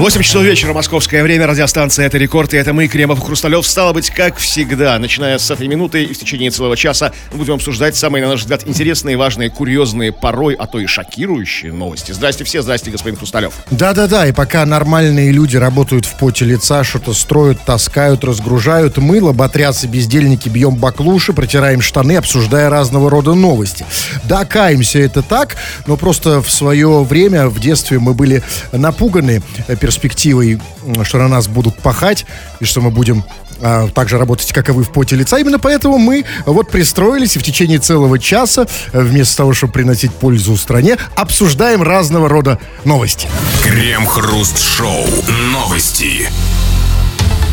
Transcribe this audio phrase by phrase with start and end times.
[0.00, 3.66] 8 часов вечера, московское время, радиостанция «Это рекорд», и это мы, Кремов и Хрусталев.
[3.66, 7.52] Стало быть, как всегда, начиная с этой минуты и в течение целого часа мы будем
[7.56, 12.12] обсуждать самые, на наш взгляд, интересные, важные, курьезные, порой, а то и шокирующие новости.
[12.12, 13.52] Здрасте все, здрасте, господин Хрусталев.
[13.70, 19.86] Да-да-да, и пока нормальные люди работают в поте лица, что-то строят, таскают, разгружают, мы, лоботрясы,
[19.86, 23.84] бездельники, бьем баклуши, протираем штаны, обсуждая разного рода новости.
[24.24, 28.42] Да, каемся это так, но просто в свое время, в детстве мы были
[28.72, 29.42] напуганы
[29.90, 30.60] перспективой,
[31.02, 32.24] что на нас будут пахать,
[32.60, 33.24] и что мы будем
[33.60, 35.36] а, также работать, как и вы, в поте лица.
[35.38, 40.56] Именно поэтому мы вот пристроились и в течение целого часа, вместо того, чтобы приносить пользу
[40.56, 43.26] стране, обсуждаем разного рода новости.
[43.64, 45.06] Крем-хруст-шоу.
[45.52, 46.28] Новости.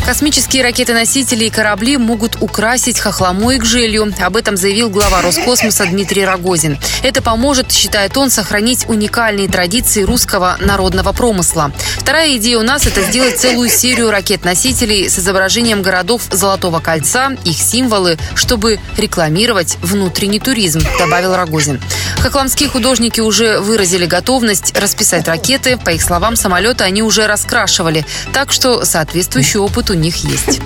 [0.08, 4.10] Космические ракеты-носители и корабли могут украсить хохломой и гжелью.
[4.22, 6.78] Об этом заявил глава Роскосмоса Дмитрий Рогозин.
[7.02, 11.72] Это поможет, считает он, сохранить уникальные традиции русского народного промысла.
[11.98, 17.58] Вторая идея у нас– это сделать целую серию ракет-носителей с изображением городов Золотого кольца, их
[17.58, 21.82] символы, чтобы рекламировать внутренний туризм, добавил Рогозин.
[22.20, 25.76] Хохломские художники уже выразили готовность расписать ракеты.
[25.76, 28.06] По их словам, самолеты они уже раскрашивали.
[28.32, 30.60] Так что соответствующий опыт у них есть.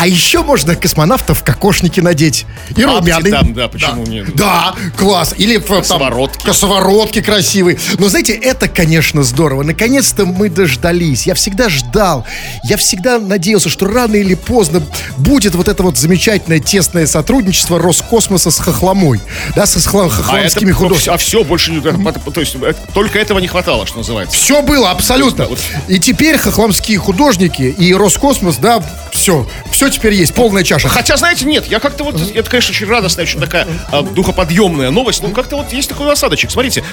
[0.00, 2.46] А еще можно космонавтов кокошники надеть.
[2.74, 3.30] И Бабки румяный.
[3.30, 4.10] там, да, почему да.
[4.10, 4.34] нет?
[4.34, 5.34] Да, класс.
[5.36, 6.42] Или в, там, Косоворотки.
[6.46, 7.78] косоворотки красивые.
[7.98, 9.62] Но знаете, это, конечно, здорово.
[9.62, 11.26] Наконец-то мы дождались.
[11.26, 12.26] Я всегда ждал.
[12.64, 14.80] Я всегда надеялся, что рано или поздно
[15.18, 19.20] будет вот это вот замечательное тесное сотрудничество Роскосмоса с Хохломой.
[19.54, 21.14] Да, со А, хохломскими художниками.
[21.14, 21.80] а все, больше не...
[21.82, 22.56] То есть,
[22.94, 24.34] только этого не хватало, что называется.
[24.34, 25.46] Все было, абсолютно.
[25.88, 29.46] И теперь хохломские художники и Роскосмос, да, все.
[29.70, 30.88] Все теперь есть, полная чаша.
[30.88, 35.22] Хотя, знаете, нет, я как-то вот, это, конечно, очень радостная, очень такая а, духоподъемная новость,
[35.22, 36.50] но как-то вот есть такой осадочек.
[36.50, 36.84] Смотрите,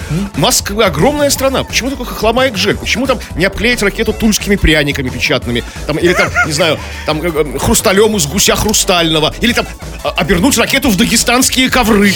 [0.64, 2.78] как бы огромная страна, почему такой хохлома и гжель?
[2.78, 5.64] Почему там не обклеить ракету тульскими пряниками печатными?
[5.86, 9.34] Там, или там, не знаю, там э, э, хрусталем из гуся хрустального?
[9.42, 9.66] Или там
[10.04, 12.14] а, обернуть ракету в дагестанские ковры?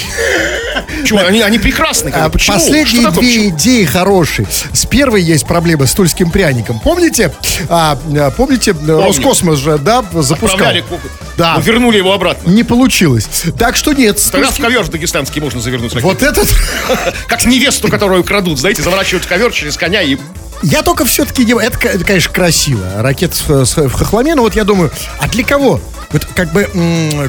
[1.00, 1.20] Почему?
[1.20, 2.10] Они, они прекрасны.
[2.10, 2.32] как А бы.
[2.32, 2.56] Почему?
[2.56, 3.48] Последние две Почему?
[3.50, 4.46] идеи хорошие.
[4.72, 6.80] С первой есть проблема с тульским пряником.
[6.80, 7.32] Помните?
[7.68, 10.71] А, а, помните, Роскосмос же, да, запускал.
[10.80, 10.98] Ку-
[11.36, 11.54] Да.
[11.56, 12.48] ну, вернули его обратно.
[12.50, 13.28] Не получилось.
[13.58, 14.18] Так что нет.
[14.32, 15.92] Тогда в тульским- ковер дагестанский можно завернуть.
[16.02, 16.48] Вот этот...
[17.26, 20.16] Как невесту, которую крадут, знаете, заворачивают в ковер через коня и
[20.62, 21.52] Я только все-таки не...
[21.60, 22.84] Это, конечно, красиво.
[23.02, 25.80] Ракет в хохломе, но вот я думаю, а для кого?
[26.12, 26.68] Вот как бы,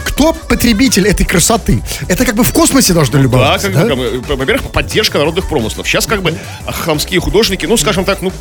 [0.06, 1.82] кто потребитель этой красоты?
[2.10, 5.88] Это как бы в космосе должно Да, любоваться, как бы, как во-первых, поддержка народных промыслов.
[5.88, 6.38] Сейчас как бы
[6.68, 8.34] хламские художники, ну, скажем так, ну,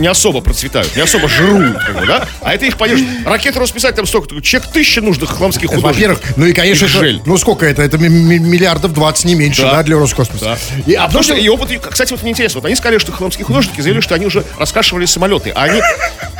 [0.00, 2.26] не особо процветают, не особо жируют, как бы, да?
[2.40, 3.06] А это их поддержка.
[3.24, 5.94] Ракету расписать там столько, чек тысячи нужных хламских художников.
[5.94, 7.20] Во-первых, ну и, конечно, это- жаль.
[7.26, 7.82] ну сколько это?
[7.82, 9.72] Это ми- ми- миллиардов 20, не меньше, Да.
[9.74, 10.44] да, для Роскосмоса.
[10.44, 10.58] Да.
[10.90, 12.98] И, а а потому что что- и опыт, кстати, вот мне интересно, вот они сказали,
[12.98, 15.80] что хламские художники заявили, что они уже раскрашивали самолеты, а они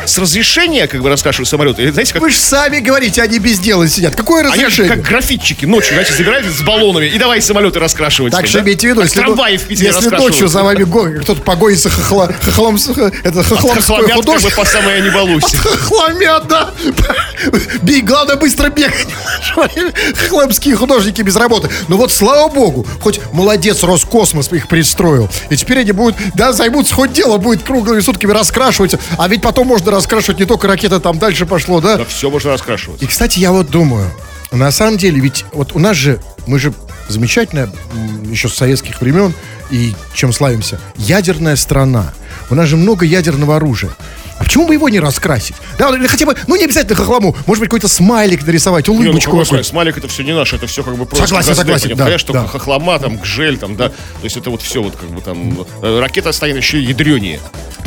[0.07, 1.83] с разрешения как бы раскрашивают самолеты.
[1.85, 4.15] И знаете, как Вы же сами говорите, они без дела сидят.
[4.17, 4.95] Какое Они разрешение?
[4.95, 8.33] как графитчики ночью, знаете, забирают с баллонами и давай самолеты раскрашивать.
[8.33, 8.65] Так что да?
[8.65, 10.85] имейте в виду, если, ну- в Питере если ночью за вами
[11.21, 12.79] кто-то погонится хохлом,
[13.25, 15.57] это как бы художник, по самое не балуйся.
[15.57, 16.71] хохломят, да.
[17.83, 19.09] Бей, главное быстро бегать.
[20.17, 21.71] Хохломские художники без работы.
[21.89, 25.29] Ну вот, слава богу, хоть молодец Роскосмос их пристроил.
[25.49, 28.97] И теперь они будут, да, займутся хоть дело, будет круглыми сутками раскрашивать.
[29.17, 31.97] А ведь потом можно раскрашивать не только ракета, там дальше пошло, да?
[31.97, 33.03] Да все можно раскрашивать.
[33.03, 34.11] И, кстати, я вот думаю,
[34.51, 36.73] на самом деле, ведь вот у нас же, мы же
[37.09, 37.71] замечательная,
[38.25, 39.35] еще с советских времен,
[39.71, 42.13] и чем славимся, ядерная страна.
[42.51, 43.93] У нас же много ядерного оружия.
[44.39, 45.55] А почему бы его не раскрасить?
[45.79, 49.01] Да, или хотя бы, ну не обязательно хохлому, может быть, какой-то смайлик нарисовать, Не, ну,
[49.01, 51.97] улыбочку какой смайлик это все не наше, это все как бы просто Согласен, газдеп, согласен,
[51.97, 52.47] да, только да.
[52.49, 56.01] хохлома, там, гжель, там, да, то есть это вот все вот как бы там, э,
[56.01, 57.41] ракета станет еще ядренее,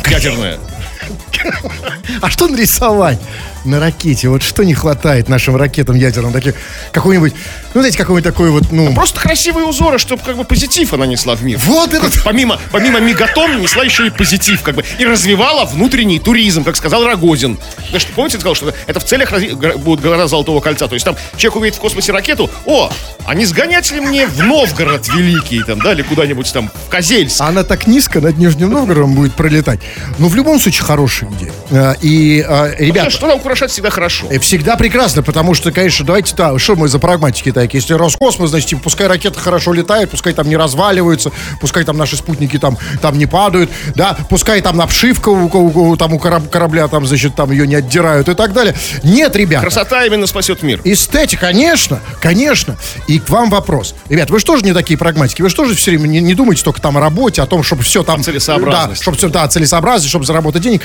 [0.07, 0.59] ядерная.
[2.21, 3.19] А что нарисовать
[3.65, 4.29] на ракете?
[4.29, 6.33] Вот что не хватает нашим ракетам ядерным?
[6.33, 6.55] Таких,
[6.91, 7.33] какой-нибудь,
[7.73, 8.93] ну, знаете, какой-нибудь такой вот, ну...
[8.93, 11.59] Просто красивые узоры, чтобы как бы позитив она несла в мир.
[11.65, 12.07] Вот это...
[12.23, 17.05] Помимо, помимо мегатон несла еще и позитив, как бы, и развивала внутренний туризм, как сказал
[17.05, 17.57] Рогозин.
[17.77, 20.87] Потому что, помните, он сказал, что это в целях гор- будут города Золотого кольца.
[20.87, 22.91] То есть там человек увидит в космосе ракету, о,
[23.25, 27.41] а не сгонять ли мне в Новгород Великий, там, да, или куда-нибудь там, в Козельск?
[27.41, 29.79] А Она так низко над Нижним Новгородом будет пролетать.
[30.19, 31.51] Но в любом случае хорошая идея.
[31.71, 34.27] Э, И, э, ребята, Что украшать всегда хорошо.
[34.31, 37.79] И всегда прекрасно, потому что, конечно, давайте, да, что мы за прагматики такие?
[37.81, 42.17] Если Роскосмос, значит, типа, пускай ракеты хорошо летают, пускай там не разваливаются, пускай там наши
[42.17, 46.49] спутники там, там не падают, да, пускай там обшивка у, у- у- там у кораб-
[46.49, 48.73] корабля, там, значит, там ее не отдирают и так далее.
[49.03, 49.61] Нет, ребят.
[49.61, 50.81] Красота именно спасет мир.
[50.83, 52.75] Эстетика, конечно, конечно.
[53.07, 53.93] И к вам вопрос.
[54.09, 56.63] Ребят, вы же тоже не такие прагматики, вы же тоже все время не, не думаете
[56.63, 58.21] только там о работе, о том, чтобы все там...
[58.21, 58.99] О целесообразности.
[58.99, 60.81] Да, чтобы все, да, целесообразность, чтобы заработать денег.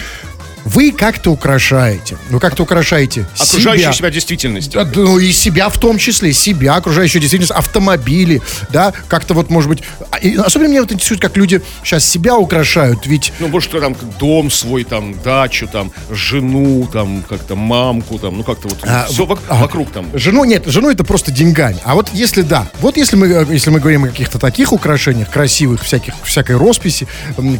[0.64, 2.16] Вы как-то украшаете.
[2.30, 3.92] Вы как-то украшаете Окружающую себя.
[3.92, 4.72] себя действительность.
[4.72, 9.68] Да, Ну и себя в том числе, себя, окружающую действительность, автомобили, да, как-то вот, может
[9.70, 13.70] быть, а, и особенно меня вот интересует, как люди сейчас себя украшают, ведь Ну, может,
[13.70, 19.06] там дом свой, там, дачу, там, жену, там, как-то мамку, там, ну, как-то вот А,
[19.08, 20.06] все а, вокруг там.
[20.14, 21.78] Жену нет, жену это просто деньгами.
[21.84, 25.30] А вот если да, вот если мы, э, если мы говорим о каких-то таких украшениях,
[25.30, 27.06] красивых, всяких, всякой росписи,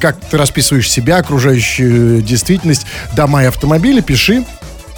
[0.01, 4.45] как ты расписываешь себя, окружающую действительность, дома и автомобили, пиши.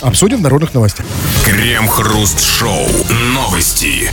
[0.01, 1.05] Обсудим в народных новостях.
[1.45, 2.87] Крем-хруст-шоу.
[3.35, 4.11] Новости.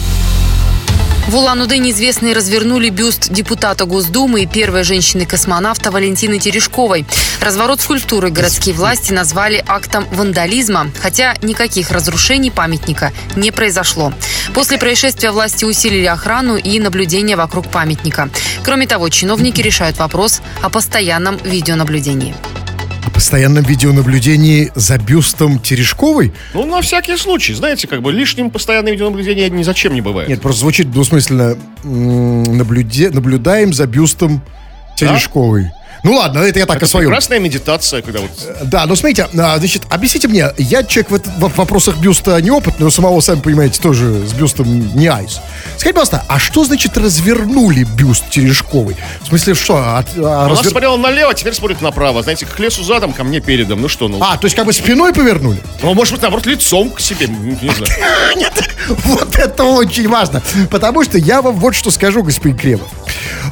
[1.28, 7.06] В Улан-Удэ неизвестные развернули бюст депутата Госдумы и первой женщины-космонавта Валентины Терешковой.
[7.42, 14.14] Разворот скульптуры городские власти назвали актом вандализма, хотя никаких разрушений памятника не произошло.
[14.54, 18.30] После происшествия власти усилили охрану и наблюдение вокруг памятника.
[18.64, 22.36] Кроме того, чиновники решают вопрос о постоянном видеонаблюдении.
[23.22, 26.34] Постоянном видеонаблюдении за бюстом Терешковой?
[26.54, 30.30] Ну, на всякий случай, знаете, как бы лишним постоянное видеонаблюдение ни зачем не бывает.
[30.30, 31.58] Нет, просто звучит двусмысленно.
[31.84, 34.44] М, наблюде- наблюдаем за бюстом
[34.96, 35.72] Терешковой.
[36.08, 37.08] Ну ладно, это я так Это о своем.
[37.10, 38.32] прекрасная медитация, когда вот...
[38.64, 42.90] Да, ну смотрите, а, значит, объясните мне, я человек в, в вопросах бюста неопытный, но
[42.92, 45.42] самого, сами понимаете, тоже с бюстом не айс.
[45.76, 48.96] Скажите, пожалуйста, а что значит развернули бюст Терешковой?
[49.24, 49.98] В смысле, что?
[49.98, 52.24] от- а, Она развер- смотрела налево, теперь смотрит направо.
[52.24, 53.82] Знаете, к лесу задом, ко мне передом.
[53.82, 54.20] Ну что, ну...
[54.22, 55.60] А, то есть как бы спиной повернули?
[55.84, 57.92] Ну, может быть, наоборот, лицом к себе, не знаю.
[58.38, 58.54] Нет,
[58.88, 60.42] вот это очень важно.
[60.72, 62.88] Потому что я вам вот что скажу, господин Кремов.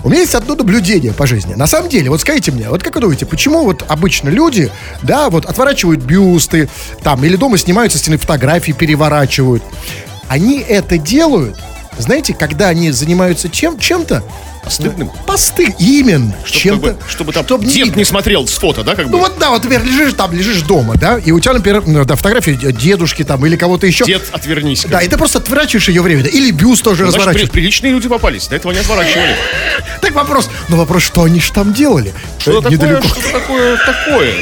[0.04, 1.56] У меня есть одно наблюдение по жизни.
[1.56, 4.72] На самом деле, вот скажите мне, вот как вы думаете, почему вот обычно люди,
[5.02, 6.70] да, вот отворачивают бюсты,
[7.04, 9.64] там, или дома снимают со стены фотографии, переворачивают.
[10.28, 11.58] Они это делают,
[11.98, 14.24] знаете, когда они занимаются чем, чем-то,
[14.70, 15.10] Стыдным.
[15.28, 17.98] посты, именно, Чтобы, чем-то, как бы, чтобы там чтоб не дед видно.
[18.00, 19.12] не смотрел с фото, да, как бы?
[19.14, 22.04] Ну вот да, вот, например, лежишь там, лежишь дома, да, и у тебя, например, ну,
[22.06, 24.06] да, фотография дедушки там или кого-то еще.
[24.06, 24.86] Дед, отвернись.
[24.90, 27.52] Да, и ты просто отворачиваешь ее время, да, или бюст тоже Значит, при- разворачиваешь.
[27.52, 29.36] приличные люди попались, до этого не отворачивали.
[30.02, 32.14] Так вопрос, ну вопрос, что они ж там делали?
[32.40, 34.34] Что-то Э, такое, что-то такое, такое.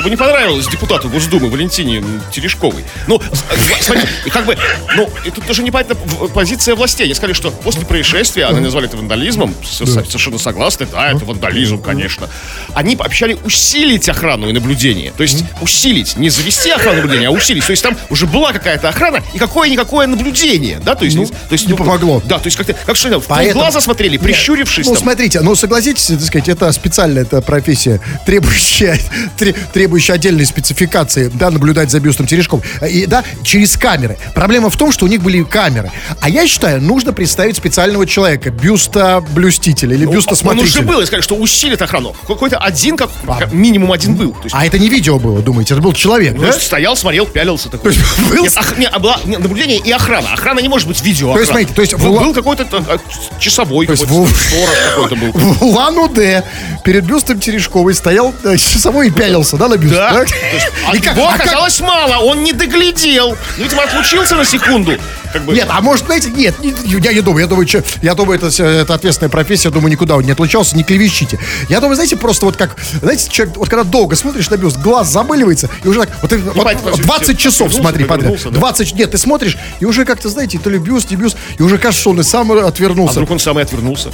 [0.00, 2.02] Чтобы не понравилось депутату Госдумы Валентине
[2.32, 2.84] Терешковой.
[3.06, 4.56] Ну, с- смотри, и как бы,
[4.96, 7.04] ну, тут даже непонятна в- позиция властей.
[7.04, 12.30] Они сказали, что после происшествия, они назвали это вандализмом, совершенно согласны, да, это вандализм, конечно.
[12.74, 15.12] Они пообещали усилить охрану и наблюдение.
[15.14, 17.66] То есть усилить, не завести охрану и наблюдение, а усилить.
[17.66, 21.16] То есть там уже была какая-то охрана и какое-никакое наблюдение, да, то есть...
[21.18, 22.22] Ну, то есть не помогло.
[22.24, 25.02] Да, то есть как-то, как что, в Поэтому- глаза смотрели, прищурившись Ну, там.
[25.02, 28.98] смотрите, ну, согласитесь, так сказать, это специальная эта профессия, требующая,
[29.36, 29.54] тре-
[29.90, 32.62] требующая отдельной спецификации, да, наблюдать за бюстом Терешком.
[32.88, 34.16] И, да, через камеры.
[34.36, 35.90] Проблема в том, что у них были камеры.
[36.20, 40.68] А я считаю, нужно представить специального человека, бюста блюстителя или бюста Он смотрителя.
[40.68, 42.14] уже был, и сказали, что усилит охрану.
[42.28, 44.30] Какой-то один, как как минимум один был.
[44.32, 46.52] То есть, А это не видео было, думаете, это был человек, ну, да?
[46.52, 47.92] стоял, смотрел, пялился такой.
[47.92, 50.32] То есть был- Нет, ох- не, а была не, наблюдение и охрана.
[50.32, 51.32] Охрана не может быть видео.
[51.32, 52.98] То есть, смотрите, то есть был, Ула- был какой-то а,
[53.40, 55.32] часовой, То есть какой-то в- какой-то был.
[55.34, 56.44] В Улан-Удэ
[56.84, 59.94] перед бюстом Терешковой стоял э, часовой и пялился, да, на бюст?
[59.94, 60.20] Да.
[60.20, 63.36] есть, а И как- его а как- оказалось мало, он не доглядел.
[63.56, 64.92] Ну, видимо, отлучился на секунду.
[65.32, 65.54] Как бы.
[65.54, 68.48] Нет, а может, знаете, нет, не- я не думаю, я думаю, че- я думаю, это,
[68.62, 71.38] это ответственная профессия, я думаю, никуда он не отлучался, не клевещите.
[71.68, 75.08] Я думаю, знаете, просто вот как, знаете, человек, вот когда долго смотришь на бюст, глаз
[75.08, 78.50] замыливается, и уже так, вот, ты вот понятно, 20 часов смотри подряд, да.
[78.50, 81.78] 20, нет, ты смотришь, и уже как-то, знаете, то ли бюст, не бюст, и уже
[81.78, 84.10] кажется, что он и сам А отвернулся вдруг он сам и отвернулся?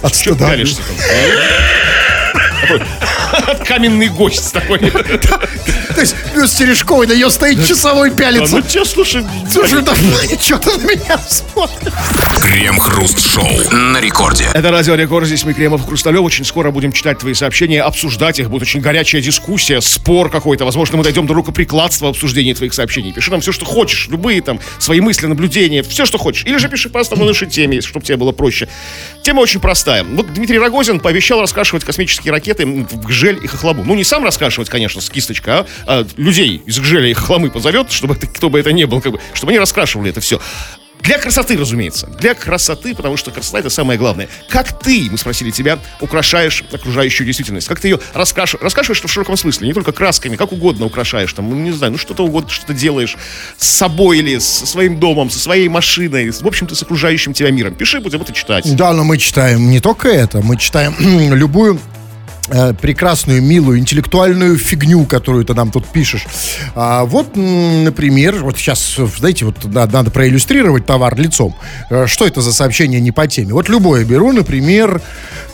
[0.00, 0.54] от Че стыда.
[2.66, 3.66] Там?
[3.66, 4.78] Каменный гость такой.
[5.98, 8.56] То есть бюст Терешковой, на нее стоит часовой пялится.
[8.56, 9.94] Ну, тебе, слушай, Слушай, да,
[10.40, 11.92] что ты на меня смотришь?
[12.42, 14.44] Крем-хруст-шоу на рекорде.
[14.54, 16.22] Это Радио Рекорд, здесь мы, Кремов, Хрусталев.
[16.22, 18.50] Очень скоро будем читать твои сообщения, обсуждать их.
[18.50, 20.64] Будет очень горячая дискуссия, спор какой-то.
[20.64, 23.12] Возможно, мы дойдем до рукоприкладства в обсуждении твоих сообщений.
[23.12, 24.08] Пиши нам все, что хочешь.
[24.08, 26.44] Любые там свои мысли, наблюдения, все, что хочешь.
[26.44, 28.68] Или же пиши по основной нашей теме, чтобы тебе было проще.
[29.28, 30.04] Тема очень простая.
[30.04, 33.84] Вот Дмитрий Рогозин пообещал раскрашивать космические ракеты в гжель и хохлому.
[33.84, 37.92] Ну, не сам раскрашивать, конечно, с кисточкой, а, а людей из гжеля и хохломы позовет,
[37.92, 40.40] чтобы это, кто бы это ни был, как бы, чтобы они раскрашивали это все.
[41.02, 42.06] Для красоты, разумеется.
[42.18, 44.28] Для красоты, потому что красота это самое главное.
[44.48, 47.68] Как ты, мы спросили тебя, украшаешь окружающую действительность?
[47.68, 48.62] Как ты ее раскрашиваешь?
[48.62, 51.98] Раскрашиваешь в широком смысле, не только красками, как угодно украшаешь, там, ну, не знаю, ну
[51.98, 53.16] что-то угодно, что-то делаешь
[53.56, 57.74] с собой или со своим домом, со своей машиной, в общем-то, с окружающим тебя миром.
[57.74, 58.76] Пиши, будем это читать.
[58.76, 60.94] Да, но мы читаем не только это, мы читаем
[61.34, 61.80] любую
[62.80, 66.26] прекрасную, милую, интеллектуальную фигню, которую ты нам тут пишешь.
[66.74, 71.54] А, вот, например, вот сейчас, знаете, вот да, надо проиллюстрировать товар лицом.
[71.90, 73.52] Э, Что это за сообщение не по теме?
[73.52, 75.00] Вот любое беру, например,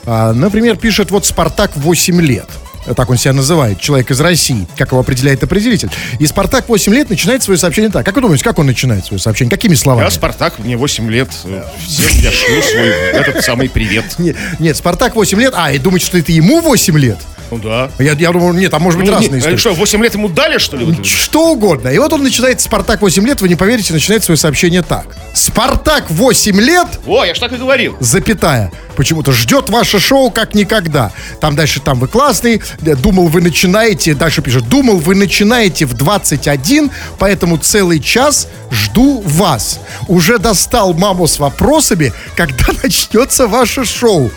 [0.07, 2.49] а, например, пишет вот «Спартак 8 лет».
[2.97, 5.89] Так он себя называет, человек из России, как его определяет определитель.
[6.19, 8.05] И «Спартак 8 лет» начинает свое сообщение так.
[8.05, 9.51] Как вы думаете, как он начинает свое сообщение?
[9.51, 10.05] Какими словами?
[10.05, 11.29] Я Спартак, мне 8 лет.
[11.31, 14.05] Всем я шлю свой этот самый привет.
[14.19, 15.55] Нет, нет, Спартак 8 лет.
[15.57, 17.19] А, и думаете, что это ему 8 лет?
[17.51, 17.91] Ну да.
[17.99, 19.57] Я, я думаю, нет, там может быть Ну, разные не- истории.
[19.57, 21.05] Что, 8 лет ему дали, что ли?
[21.05, 21.89] Что угодно.
[21.89, 25.07] И вот он начинает Спартак 8 лет, вы не поверите, начинает свое сообщение так.
[25.35, 27.97] Спартак 8 лет, О, я ж так и говорил.
[28.01, 28.73] запятая.
[28.97, 31.13] Почему-то ждет ваше шоу как никогда.
[31.41, 35.95] Там дальше, там вы классный, э, думал вы начинаете, дальше пишет, думал вы начинаете в
[35.95, 39.81] 21, поэтому целый час жду вас.
[40.09, 44.31] Уже достал маму с вопросами, когда начнется ваше шоу.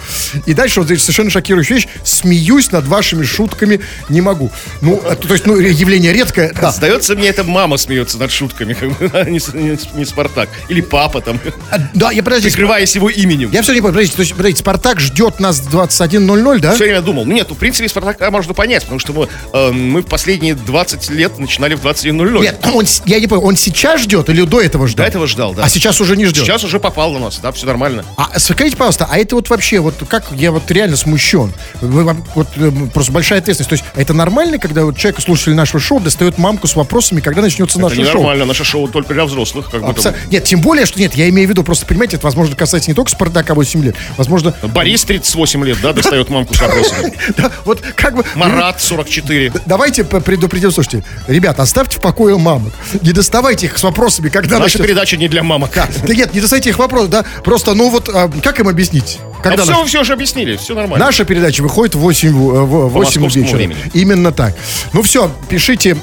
[0.46, 4.52] И дальше вот здесь совершенно шокирующая вещь, смеюсь над вашими шутками, не могу.
[4.82, 6.72] Ну, это, то есть, ну, явление редкое, да.
[6.72, 8.76] Сдается мне, это мама смеется над шутками,
[9.14, 10.50] а не, не не Спартак.
[10.70, 11.40] Или папа там,
[11.72, 13.50] А, Да, я подожди, прикрываясь его именем.
[13.52, 16.74] Я все не понял, подождите, то есть, подождите, Спартак ждет нас в 21.00, да?
[16.74, 17.26] Все время думал.
[17.26, 20.56] Ну нет, ну, в принципе, Спартака можно понять, потому что мы, э, мы в последние
[20.56, 22.42] 20 лет начинали в 21.00.
[22.42, 25.04] Нет, он, с- я не понял, он сейчас ждет или до этого ждал?
[25.06, 25.64] До этого ждал, да.
[25.64, 26.44] А сейчас уже не ждет?
[26.46, 28.04] Сейчас уже попал на нас, да, все нормально.
[28.16, 31.52] А скажите, пожалуйста, а это вот вообще, вот как, я вот реально смущен.
[31.82, 32.04] Вы
[32.36, 33.70] вот э, просто большая ответственность.
[33.70, 37.42] То есть это нормально, когда вот человек, слушатель нашего шоу, достает мамку с вопросами, когда
[37.42, 38.06] начнется Это наше шоу?
[38.06, 40.16] ненормально, наше шоу только для взрослых, как бы Абсо- там.
[40.32, 42.96] Нет, тем более, что нет, я имею в виду, просто понимаете, это, возможно, касается не
[42.96, 47.14] только Спартака 8 лет, возможно, Борис 38 лет, да, достает мамку с вопросами.
[47.38, 48.26] да, вот как бы...
[48.36, 49.54] Марат 44.
[49.66, 52.74] Давайте предупредим, слушайте, ребята, оставьте в покое мамок.
[53.02, 55.72] Не доставайте их с вопросами, когда Наша передача не для мамок.
[55.74, 59.20] Да, нет, не доставайте их вопросы, да, просто, ну вот, а, как им объяснить?
[59.40, 61.06] А Когда все, наш- все уже объяснили, все нормально.
[61.06, 63.58] Наша передача выходит в 8, в- в 8 московскому вечера.
[63.58, 63.78] времени.
[63.94, 64.56] Именно так.
[64.94, 65.98] Ну все, пишите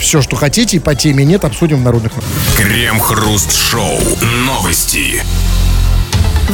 [0.00, 2.12] все, что хотите, и по теме нет, обсудим в народных.
[2.56, 3.98] Крем-хруст-шоу.
[4.46, 5.22] Новости.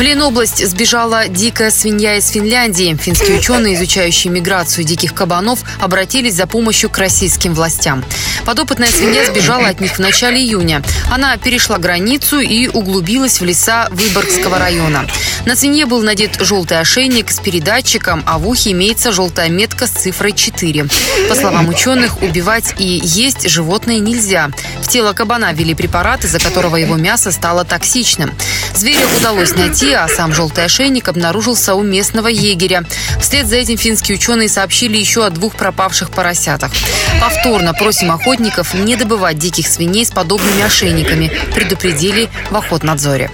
[0.01, 2.97] В Ленобласть сбежала дикая свинья из Финляндии.
[2.99, 8.03] Финские ученые, изучающие миграцию диких кабанов, обратились за помощью к российским властям.
[8.47, 10.83] Подопытная свинья сбежала от них в начале июня.
[11.11, 15.05] Она перешла границу и углубилась в леса Выборгского района.
[15.45, 19.91] На свинье был надет желтый ошейник с передатчиком, а в ухе имеется желтая метка с
[19.91, 20.87] цифрой 4.
[21.29, 24.49] По словам ученых, убивать и есть животное нельзя.
[24.81, 28.33] В тело кабана ввели препарат, из-за которого его мясо стало токсичным.
[28.75, 32.85] Зверя удалось найти, а сам желтый ошейник обнаружился у местного егеря.
[33.21, 36.71] Вслед за этим финские ученые сообщили еще о двух пропавших поросятах.
[37.21, 43.31] Повторно просим охотников не добывать диких свиней с подобными ошейниками, предупредили в охотнадзоре.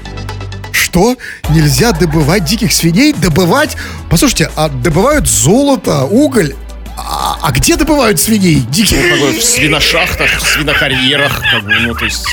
[0.72, 1.16] Что?
[1.50, 3.12] Нельзя добывать диких свиней?
[3.12, 3.76] Добывать?
[4.10, 6.54] Послушайте, а добывают золото, уголь.
[6.96, 8.60] А, а где добывают свиней?
[8.60, 8.98] Диких?
[9.38, 12.26] В свиношахтах, в свинокарьерах, как бы, ну, то есть,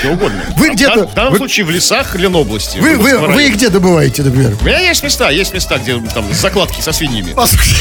[0.00, 0.42] где угодно.
[0.56, 2.78] Вы А где-то- В данном вы- случае в лесах Ленобласти.
[2.78, 4.56] Вы, вы, вы их где добываете, например?
[4.60, 7.76] У меня есть места, есть места, где там закладки со свиньями, Послушайте,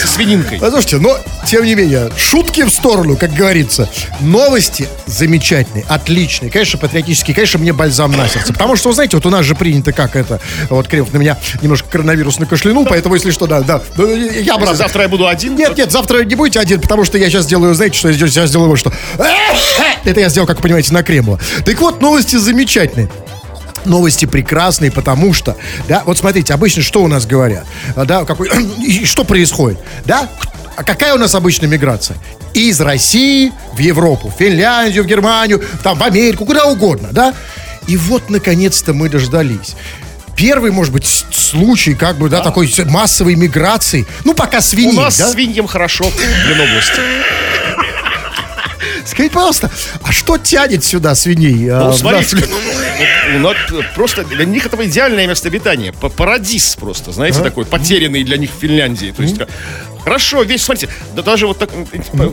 [0.00, 0.58] со свининкой.
[0.58, 1.16] Послушайте, но,
[1.46, 3.88] тем не менее, шутки в сторону, как говорится.
[4.20, 6.50] Новости замечательные, отличные.
[6.50, 7.34] Конечно, патриотические.
[7.34, 8.52] Конечно, мне бальзам на сердце.
[8.52, 10.40] Потому что, вы знаете, вот у нас же принято как это...
[10.70, 13.80] Вот Кремов на меня немножко коронавирус накашлянул, поэтому, если что, да, да.
[13.96, 14.76] Ну, Я обратно.
[14.76, 17.74] завтра я буду один, Нет, нет, завтра не будете один, потому что я сейчас сделаю,
[17.74, 18.32] знаете, что я сделаю?
[18.32, 18.92] Я сделаю вот что.
[20.06, 21.38] Это я сделал, как вы понимаете, на Кремова.
[21.64, 23.10] Так вот, новости замечательные.
[23.84, 25.56] Новости прекрасные, потому что,
[25.88, 28.48] да, вот смотрите, обычно что у нас говорят, А, да, какой,
[28.84, 30.28] и что происходит, да,
[30.76, 32.16] а какая у нас обычная миграция?
[32.52, 37.34] Из России в Европу, в Финляндию, в Германию, там, в Америку, куда угодно, да?
[37.86, 39.76] И вот, наконец-то, мы дождались.
[40.36, 44.04] Первый, может быть, случай, как бы, да, такой с- массовой миграции.
[44.24, 45.30] Ну, пока у свиньи, нас да?
[45.30, 47.00] свиньям хорошо в Ленобласти.
[49.06, 49.70] Скажите, пожалуйста,
[50.02, 51.68] а что тянет сюда свиней?
[51.70, 52.44] а, Ну, в смотрите, нас?
[52.44, 55.92] вот, ну, вот, просто для них это идеальное место обитания.
[55.92, 59.12] Парадис просто, знаете, такой потерянный для них в Финляндии.
[59.16, 59.36] То есть,
[60.06, 61.68] Хорошо, весь, смотрите, да даже вот так,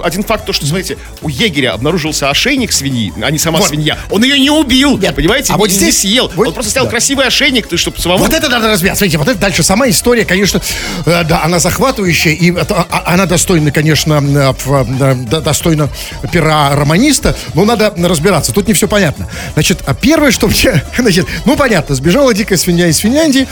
[0.03, 3.67] один факт, то, что, смотрите, у егеря обнаружился ошейник свиньи, а не сама Вот.
[3.69, 3.97] свинья.
[4.11, 5.51] Он ее не убил, Нет, понимаете?
[5.51, 6.31] а вот не, здесь- не съел.
[6.35, 6.91] вот- он просто сделал да.
[6.91, 8.25] красивый ошейник, то, чтобы самому...
[8.25, 8.95] Вот это надо разбирать.
[8.99, 10.61] Смотрите, вот это дальше сама история, конечно,
[11.07, 14.53] э, да, она захватывающая, и это, а- она достойна, конечно, э,
[15.01, 15.89] э, достойна
[16.31, 18.51] пера романиста, но надо разбираться.
[18.51, 19.27] Тут не все понятно.
[19.53, 23.47] Значит, а первое, что мне, значит, ну понятно, сбежала дикая свинья из Финляндии,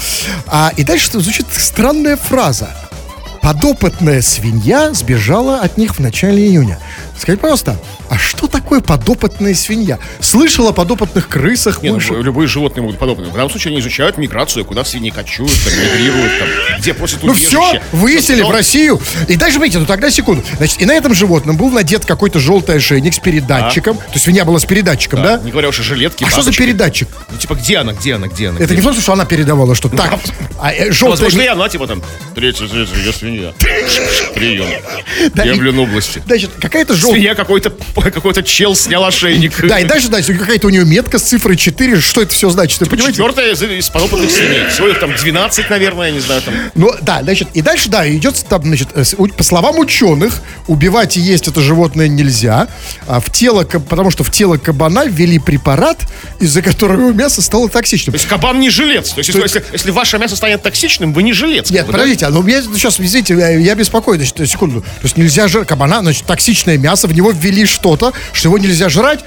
[0.46, 2.70] а, и дальше звучит странная фраза.
[3.42, 6.78] Подопытная свинья сбежала от них в начале июня.
[7.22, 7.78] Скажите, пожалуйста,
[8.10, 10.00] а что такое подопытная свинья?
[10.22, 12.18] Слышал о подопытных крысах, Не, ну, мышах?
[12.18, 13.30] любые животные могут подобные.
[13.30, 16.48] В данном случае они изучают миграцию, куда свиньи кочуют, там, мигрируют, там,
[16.80, 17.50] где просят Ну убежище.
[17.50, 19.00] все, выяснили в Россию.
[19.28, 20.44] И дальше, смотрите, ну тогда секунду.
[20.58, 23.98] Значит, и на этом животном был надет какой-то желтый ошейник с передатчиком.
[23.98, 25.38] То есть свинья была с передатчиком, да?
[25.44, 27.08] Не говоря уж о жилетке, А что за передатчик?
[27.30, 28.58] Ну, типа, где она, где она, где она?
[28.58, 30.18] Это где не в том, что она передавала, что так.
[30.60, 31.26] А э, желтая...
[31.26, 32.02] Возможно, и она, типа, там,
[32.34, 33.54] третья, третья, я свинья.
[34.34, 34.66] Прием.
[35.36, 36.24] Да, Я и- в Ленобласти.
[36.26, 37.11] Значит, какая-то желтая...
[37.14, 39.66] Свинья какой-то, какой-то чел снял ошейник.
[39.68, 42.00] Да, и дальше, дальше какая-то у нее метка с цифрой 4.
[42.00, 42.80] Что это все значит?
[42.80, 43.14] Понимаете?
[43.14, 44.68] Четвертая из, подопытных свиней.
[44.70, 46.54] Всего их там 12, наверное, я не знаю, там.
[46.76, 49.04] Ну, да, значит, и дальше, да, идет там, значит, э,
[49.38, 52.68] по словам ученых, убивать и есть это животное нельзя,
[53.08, 56.06] а в тело, потому что в тело кабана ввели препарат,
[56.40, 58.14] из-за которого мясо стало токсичным.
[58.14, 59.12] То есть кабан не жилец.
[59.12, 61.70] То есть, если, если- если ваше мясо станет токсичным, вы не жилец.
[61.70, 62.00] Нет, бы, да?
[62.00, 64.82] подождите, а ну я сейчас, извините, я, я беспокоен, значит, секунду.
[64.82, 68.90] То есть нельзя жрать кабана, значит, токсичное мясо, в него ввели что-то, что его нельзя
[68.90, 69.20] жрать,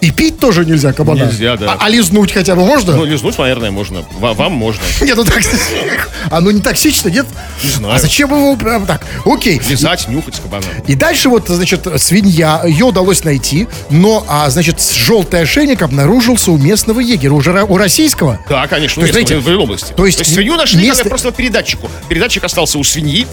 [0.00, 1.24] и пить тоже нельзя кабана.
[1.24, 1.72] Нельзя, да.
[1.72, 2.94] А, а лизнуть хотя бы можно?
[2.94, 4.04] Ну, лизнуть, наверное, можно.
[4.20, 4.80] Ва- Вам можно.
[5.00, 5.40] Нет, ну так,
[6.30, 7.26] оно не токсично, нет?
[7.64, 7.94] Не знаю.
[7.96, 9.04] А зачем его прям так?
[9.24, 9.60] Окей.
[9.68, 10.68] Лизать, нюхать с кабаном.
[10.86, 16.58] И дальше вот, значит, свинья, ее удалось найти, но, а, значит, желтый ошейник обнаружился у
[16.58, 18.38] местного егеря, уже у российского.
[18.48, 19.92] Да, конечно, То есть, знаете, в Ленобласти.
[19.94, 21.90] то есть свинью нашли место- просто по передатчику.
[22.08, 23.26] Передатчик остался у свиньи.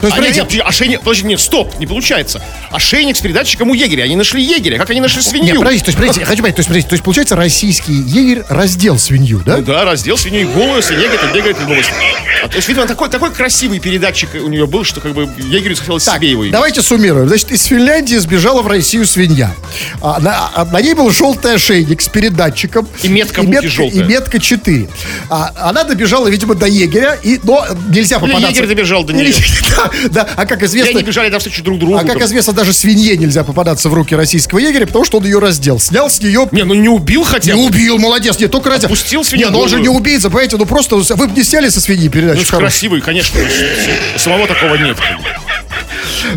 [0.00, 2.42] То есть, А, нет, смотрите, нет, ошейник, подожди, нет, стоп, не получается.
[2.70, 4.04] Ошейник с передатчиком у егеря.
[4.04, 4.78] Они нашли егеря.
[4.78, 5.46] Как они нашли свинью?
[5.48, 7.92] Нет, подождите, то есть, подождите, я хочу понять, то есть, подождите, то есть, получается, российский
[7.92, 9.58] егерь раздел свинью, да?
[9.58, 11.92] Ну да, раздел свинью и голую, свинья где-то бегает в Ленобласти.
[12.42, 15.74] А, то есть, видимо, такой, такой красивый передатчик у нее был, что как бы егерю
[15.74, 16.52] захотелось Так, себе его иметь.
[16.52, 17.28] давайте суммируем.
[17.28, 19.54] Значит, из Финляндии сбежала в Россию свинья.
[20.00, 22.88] А, на, а на ней был желтый ошейник с передатчиком.
[23.02, 24.02] И метка муки желтая.
[24.02, 24.88] И метка 4.
[25.28, 28.50] А, она добежала, видимо, до егеря, и, но нельзя Или попадаться.
[28.56, 29.34] егерь добежал до Или- нее.
[29.76, 30.98] Да, да, а как И известно...
[30.98, 31.96] они бежали навстречу друг другу.
[31.96, 35.38] А как известно, даже свинье нельзя попадаться в руки российского егеря, потому что он ее
[35.38, 35.78] раздел.
[35.78, 36.48] Снял с нее...
[36.52, 37.66] Не, ну не убил хотя Не бы.
[37.68, 38.90] убил, молодец, не только раздел.
[38.90, 41.68] Отпустил свинью Не, но он же не убийца, понимаете, ну просто вы бы не сняли
[41.68, 42.42] со свиньи Ну, передачу.
[42.42, 43.40] это красивый, конечно.
[44.16, 44.96] Самого такого нет.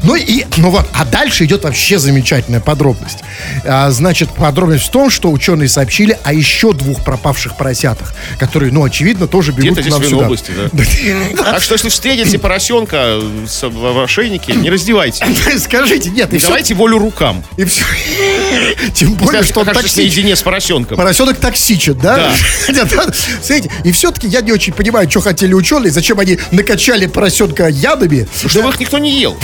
[0.02, 3.20] Ну и, ну вот, а дальше идет вообще замечательная подробность.
[3.66, 8.84] А, значит, подробность в том, что ученые сообщили о еще двух пропавших поросятах, которые, ну,
[8.84, 10.16] очевидно, тоже бегут Где-то к нам сюда.
[10.16, 11.44] Ленобласти, да.
[11.44, 15.26] Так что, если встретите поросенка в ошейнике, не раздевайте.
[15.58, 17.44] Скажите, нет, и Давайте волю рукам.
[17.58, 17.84] и все.
[18.94, 20.04] Тем более, что он токсичен.
[20.04, 20.98] наедине с поросенком.
[20.98, 22.32] Поросенок токсичен, да?
[22.74, 23.06] Да.
[23.42, 28.28] Смотрите, и все-таки я не очень понимаю, что хотели ученые, зачем они накачали поросенка ядами.
[28.46, 29.38] Чтобы их никто не ел.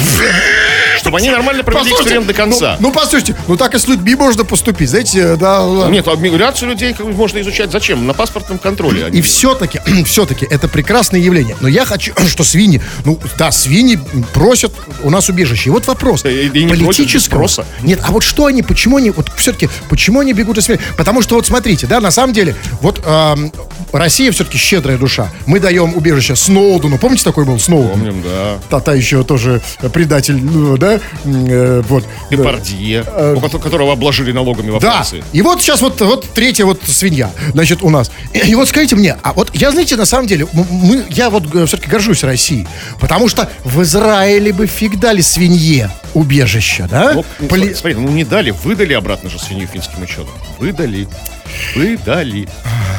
[1.00, 2.78] Чтобы они нормально провели эксперимент до конца.
[2.80, 5.62] Ну, ну, послушайте, ну так и с людьми можно поступить, знаете, да.
[5.62, 5.94] ладно.
[5.94, 8.06] Нет, а миграцию людей можно изучать зачем?
[8.06, 9.08] На паспортном контроле.
[9.12, 11.56] И все-таки, все-таки это прекрасное явление.
[11.62, 14.74] Но я хочу, что свиньи, ну да, свиньи просят
[15.04, 15.70] у нас убежище.
[15.70, 16.26] И вот вопрос.
[16.26, 17.48] И- и не просят, политического.
[17.48, 17.66] спроса.
[17.82, 20.82] Нет, а вот что они, почему они, вот все-таки, почему они бегут из свиней?
[20.98, 23.52] Потому что вот смотрите, да, на самом деле, вот эм,
[23.92, 25.30] Россия все-таки щедрая душа.
[25.46, 26.98] Мы даем убежище Сноудену.
[26.98, 27.90] Помните, такой был Сноуден?
[27.92, 28.58] Помним, да.
[28.70, 29.62] Та-та еще тоже
[29.94, 32.04] предатель, ну, да, э, вот.
[32.30, 33.04] Депардье,
[33.36, 35.24] у ко- которого обложили налогами во Да, Франции.
[35.34, 38.12] и вот сейчас вот, вот третья вот свинья, значит, у нас.
[38.34, 41.44] И, и вот скажите мне, а вот я, знаете, на самом деле, мы, я вот
[41.68, 42.68] все-таки горжусь Россией,
[43.00, 47.14] потому что в Израиле бы фиг дали свинье убежище, да?
[47.14, 50.30] Ну, ну, Поли- Смотри, ну не дали, выдали обратно же свинью финским ученым.
[50.60, 51.08] Выдали.
[51.76, 52.48] Выдали.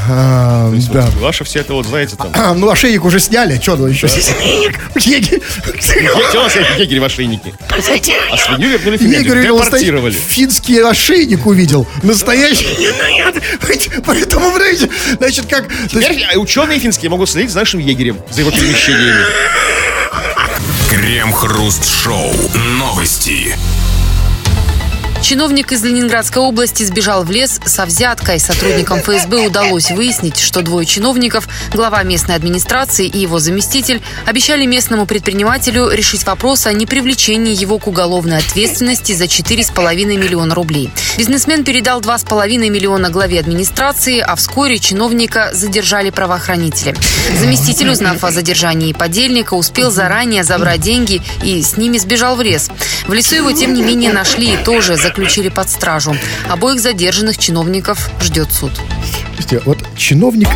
[0.08, 1.02] А, То есть да.
[1.02, 2.28] вот ваша вся это вот, знаете, там...
[2.34, 4.06] А, ну, ошейник уже сняли, что ну еще?
[4.06, 5.40] Егерь-
[6.30, 7.52] Где у нас егерь в ошейнике?
[7.68, 7.80] А
[8.36, 9.20] свинью вернули в Финляндию.
[9.20, 10.04] Егерь увидел Депортировали.
[10.14, 11.86] настоящий финский ошейник увидел.
[12.02, 12.66] Настоящий.
[14.04, 14.88] Поэтому, знаете,
[15.18, 15.68] значит, как...
[15.88, 19.24] Теперь а, ученые финские могут следить за нашим егерем, за его перемещениями.
[21.00, 22.30] Крем-хруст-шоу.
[22.78, 23.56] Новости.
[25.30, 28.40] Чиновник из Ленинградской области сбежал в лес со взяткой.
[28.40, 35.06] Сотрудникам ФСБ удалось выяснить, что двое чиновников, глава местной администрации и его заместитель, обещали местному
[35.06, 40.90] предпринимателю решить вопрос о непривлечении его к уголовной ответственности за 4,5 миллиона рублей.
[41.16, 46.96] Бизнесмен передал 2,5 миллиона главе администрации, а вскоре чиновника задержали правоохранители.
[47.38, 52.68] Заместитель, узнав о задержании подельника, успел заранее забрать деньги и с ними сбежал в лес.
[53.06, 56.16] В лесу его, тем не менее, нашли и тоже заключили под стражу.
[56.48, 58.72] Обоих задержанных чиновников ждет суд.
[59.34, 60.48] Слушайте, вот чиновник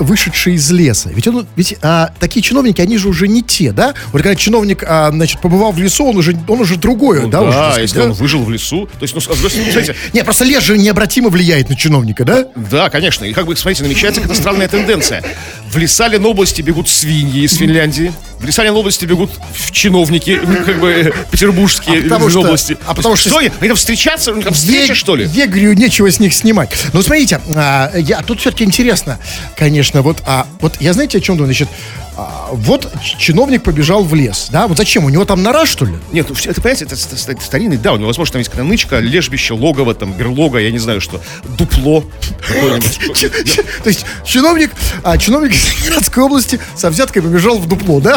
[0.00, 1.10] вышедший из леса.
[1.10, 3.94] Ведь, он, ведь а, такие чиновники, они же уже не те, да?
[4.12, 7.40] Вот когда чиновник, а, значит, побывал в лесу, он уже, он уже другое, Ну да?
[7.40, 8.04] да, уже, сказать, если да?
[8.04, 8.86] он выжил в лесу.
[8.86, 12.46] То есть, ну, смотрите, Не, просто лес же необратимо влияет на чиновника, да?
[12.56, 13.24] Да, конечно.
[13.24, 15.22] И как бы, смотрите, намечается какая-то странная тенденция.
[15.70, 18.12] В Лесалин области бегут свиньи из Финляндии.
[18.40, 19.30] В Лесалин области бегут
[19.70, 22.76] чиновники, ну, как бы, петербургские А потому что- области.
[22.86, 23.50] а потому что- Что они?
[23.50, 24.32] Там встречаться?
[24.34, 25.26] Там встреча, Е- что ли?
[25.26, 26.70] Егорю нечего с них снимать.
[26.92, 29.18] Но смотрите, а, я, тут все-таки интересно,
[29.56, 31.52] конечно, вот, а, вот я знаете, о чем думаю?
[31.52, 31.68] Значит,
[32.52, 34.66] вот ч- чиновник побежал в лес, да?
[34.66, 35.04] Вот зачем?
[35.04, 35.94] У него там нора, что ли?
[36.12, 38.68] Нет, ну, это, понимаете, это, ст- ст- старинный, да, у него, возможно, там есть какая-то
[38.68, 41.20] нычка, лежбище, логово, там, берлога, я не знаю что,
[41.58, 42.04] дупло.
[43.82, 44.70] То есть чиновник,
[45.02, 48.16] а, чиновник из Ленинградской области со взяткой побежал в дупло, да?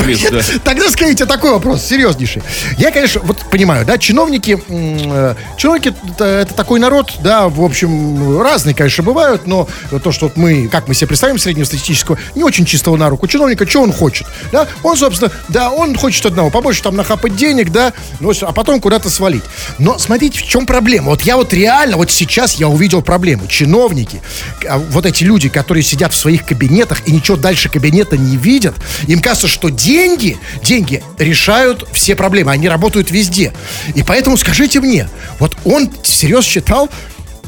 [0.64, 2.42] Тогда скажите такой вопрос, серьезнейший.
[2.78, 8.76] Я, конечно, вот понимаю, да, чиновники, э, чиновники это, такой народ, да, в общем, разные,
[8.76, 9.68] конечно, бывают, но
[10.04, 13.68] то, что вот мы, как мы себе представим среднестатистического, не очень чистого на руку чиновника,
[13.68, 14.68] что он хочет, да?
[14.82, 19.10] Он, собственно, да, он хочет одного, побольше там нахапать денег, да, ну, а потом куда-то
[19.10, 19.44] свалить.
[19.78, 21.10] Но смотрите, в чем проблема.
[21.10, 23.48] Вот я вот реально, вот сейчас я увидел проблему.
[23.48, 24.22] Чиновники,
[24.68, 28.76] а, вот эти люди, которые сидят в своих кабинетах и ничего дальше кабинета не видят,
[29.08, 33.54] им кажется, что деньги, деньги решают все проблемы, они работают везде.
[33.96, 36.90] И поэтому скажите мне, вот он всерьез считал,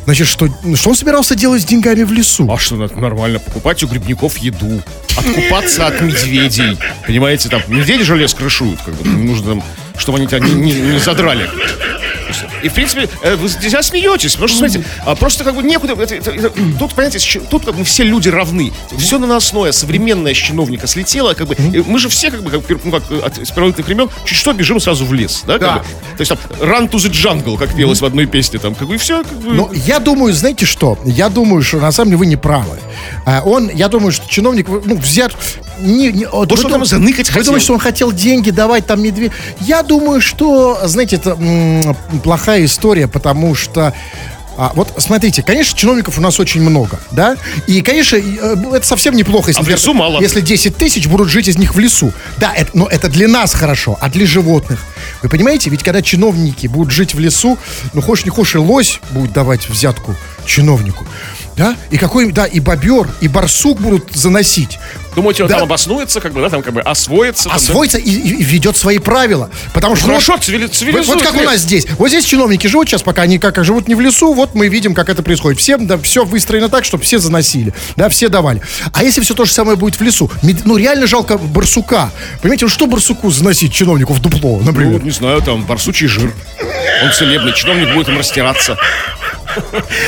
[0.06, 2.50] значит, что, ну, что он собирался делать с деньгами в лесу?
[2.52, 4.82] А что, надо нормально покупать у грибников еду,
[5.18, 6.78] откупаться от медведей.
[7.06, 9.63] Понимаете, там медведи же лес крышуют, как бы, нужно там,
[9.98, 11.50] чтобы они тебя не, не- не задрали.
[12.64, 15.94] И, в принципе, э, вы здесь смеетесь, потому что, смотрите, а, просто как бы некуда...
[15.94, 18.74] это- это- это- тут, понимаете, тут как бы все люди равны.
[18.98, 21.56] Все наносное, современное с чиновника слетело, как бы...
[21.86, 24.54] Мы же все, как бы, как, ну, как э, от, с первобытных времен, чуть что,
[24.54, 25.54] бежим сразу в лес, да?
[25.54, 25.76] как Да.
[25.78, 25.84] бы?
[26.18, 28.96] То есть там «Run to the jungle», как пелось в одной песне, там, как бы,
[28.96, 29.54] и все, как бы...
[29.54, 30.98] Ну, я думаю, знаете что?
[31.06, 32.80] Я думаю, что на самом деле вы не правы.
[33.26, 35.34] А, Он, я думаю, что чиновник, ну, взят...
[35.80, 37.46] Не, не, вот он там заныкать Вы хотел?
[37.48, 39.34] думаете, что он хотел деньги давать там медведь?
[39.60, 41.38] Я думаю, что, знаете, это
[42.24, 43.93] плохая история, потому что
[44.58, 47.36] а, вот смотрите, конечно, чиновников у нас очень много, да?
[47.67, 50.21] И, конечно, э, это совсем неплохо, если, А в лесу мало.
[50.21, 52.13] если 10 тысяч будут жить из них в лесу.
[52.38, 54.82] Да, это, но это для нас хорошо, а для животных.
[55.21, 57.58] Вы понимаете, ведь когда чиновники будут жить в лесу,
[57.93, 61.06] ну, хочешь не хочешь, и лось будет давать взятку чиновнику.
[61.58, 61.76] Да?
[61.89, 64.80] И какой, да, и бобер, и барсук будут заносить.
[65.15, 65.56] Думаете, он Да.
[65.56, 67.43] там обоснуется, как бы, да, там как бы освоится.
[67.45, 67.56] там, да?
[67.56, 69.49] Освоится и, и- ведет свои правила.
[69.73, 70.08] Потому что...
[70.08, 71.88] Хорошо, вот- цивили- цивилизует вот как у нас здесь.
[71.97, 74.67] Вот здесь чиновники живут сейчас, пока они как, как живут не в лесу, вот мы
[74.67, 75.60] видим, как это происходит.
[75.60, 78.62] Все, да, все выстроено так, чтобы все заносили, да, все давали.
[78.93, 80.30] А если все то же самое будет в лесу?
[80.43, 82.12] Мед- Ну, реально жалко барсука.
[82.41, 85.04] Понимаете, что барсуку заносить чиновнику в дупло, Ну, например?
[85.04, 86.34] не знаю, там, барсучий жир.
[87.04, 88.78] Он целебный, чиновник будет им растираться.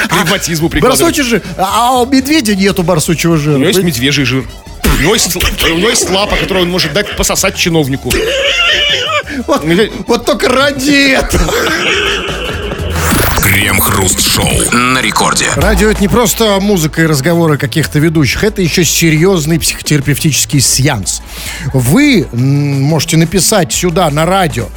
[0.10, 1.02] К ревматизму прикладывать.
[1.02, 3.56] Барсучий же, а у медведя нету барсучего жира.
[3.56, 4.44] У него есть медвежий жир.
[4.98, 5.42] У него есть, л-
[5.74, 8.12] у него есть лапа, которую он может дать пососать чиновнику.
[9.46, 9.62] Вот,
[10.08, 11.54] вот только ради этого.
[13.68, 15.48] Крем-хруст-шоу на рекорде.
[15.58, 21.22] Радио это не просто музыка и разговоры каких-то ведущих, это еще серьезный психотерапевтический сеанс.
[21.74, 24.70] Вы можете написать сюда на радио,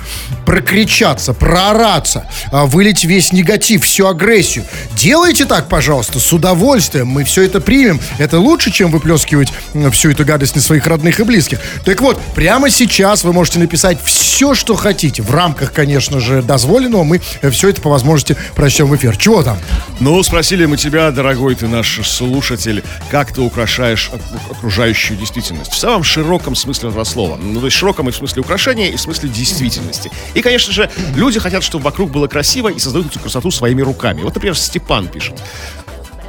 [0.44, 4.64] прокричаться, проораться, а, вылить весь негатив, всю агрессию.
[4.96, 7.06] Делайте так, пожалуйста, с удовольствием.
[7.06, 8.00] Мы все это примем.
[8.18, 9.52] Это лучше, чем выплескивать
[9.92, 11.60] всю эту гадость на своих родных и близких.
[11.84, 15.22] Так вот, прямо сейчас вы можете написать все, что хотите.
[15.22, 17.04] В рамках, конечно же, дозволенного.
[17.04, 17.20] Мы
[17.52, 19.16] все это по возможности прочтем в эфир.
[19.16, 19.58] Чего там?
[20.00, 25.72] Ну, спросили мы тебя, дорогой ты наш слушатель, как ты украшаешь ок- окружающую действительность?
[25.72, 27.36] В самом широком смысле этого слова.
[27.36, 30.10] Ну, то есть широком и в смысле украшения, и в смысле действительности.
[30.34, 34.22] И, конечно же, люди хотят, чтобы вокруг было красиво, и создают эту красоту своими руками.
[34.22, 35.34] Вот, например, Степан пишет.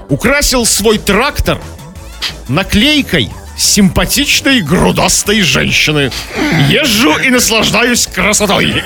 [0.10, 1.60] Украсил свой трактор
[2.48, 3.30] наклейкой
[3.62, 6.12] симпатичной грудастой женщины.
[6.70, 8.84] Езжу и наслаждаюсь красотой.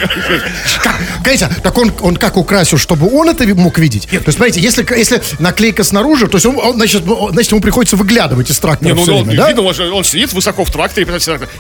[0.83, 4.07] Как, Понимаете, так он, он как украсил, чтобы он это мог видеть?
[4.09, 7.61] То есть, смотрите, если, если наклейка снаружи, то есть он, он, значит, ну, значит, ему
[7.61, 9.47] приходится выглядывать из трактора Не, ну, всё он, время, да?
[9.47, 11.07] видно, он, же- он сидит высоко в тракторе,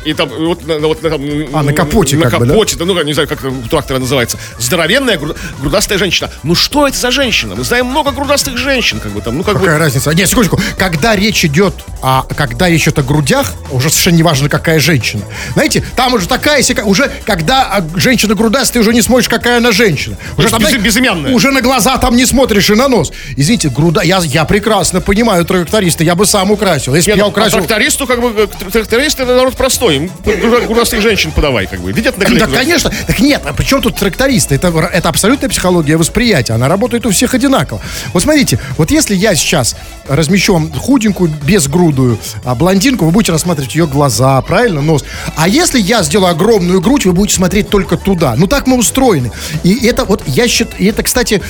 [0.05, 1.21] и там вот, на, вот, на, там,
[1.53, 2.53] А, на капоте на как бы, да?
[2.53, 2.85] капоте, да?
[2.85, 4.37] ну, не знаю, как у трактора называется.
[4.59, 6.29] Здоровенная гру- грудастая женщина.
[6.43, 7.55] Ну, что это за женщина?
[7.55, 9.79] Мы знаем много грудастых женщин, как бы там, ну, как Какая бы...
[9.79, 10.11] разница?
[10.11, 10.59] Нет, секундочку.
[10.77, 15.23] Когда речь идет, а когда речь идет о грудях, уже совершенно неважно, какая женщина.
[15.53, 19.71] Знаете, там уже такая, уже когда а, женщина грудастая, ты уже не смотришь, какая она
[19.71, 20.17] женщина.
[20.37, 21.33] Уже там, без- знаете, безымянная.
[21.33, 23.11] Уже на глаза там не смотришь и на нос.
[23.35, 26.95] Извините, груда, я, я прекрасно понимаю тракториста, я бы сам украсил.
[26.95, 27.59] Если Нет, я а украсил...
[27.59, 29.95] трактористу, как бы, э, тр- тракторист это народ простой.
[29.97, 31.91] Им груда- грудастых женщин подавай, как бы.
[31.91, 32.91] Видят на Да, конечно.
[33.07, 34.55] Так нет, а при чем тут трактористы?
[34.55, 36.53] Это, это абсолютная психология восприятия.
[36.53, 37.81] Она работает у всех одинаково.
[38.13, 39.75] Вот смотрите, вот если я сейчас
[40.07, 42.55] размещу худенькую, безгрудую а,
[42.95, 45.03] блондинку, вы будете рассматривать ее глаза, правильно, нос.
[45.35, 48.35] А если я сделаю огромную грудь, вы будете смотреть только туда.
[48.37, 49.31] Ну так мы устроены.
[49.63, 51.41] И это вот, я считаю, и это, кстати,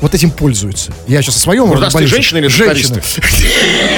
[0.00, 0.92] вот этим пользуются.
[1.06, 1.70] Я сейчас о своем...
[1.70, 3.00] Грудастые женщины или Женщины.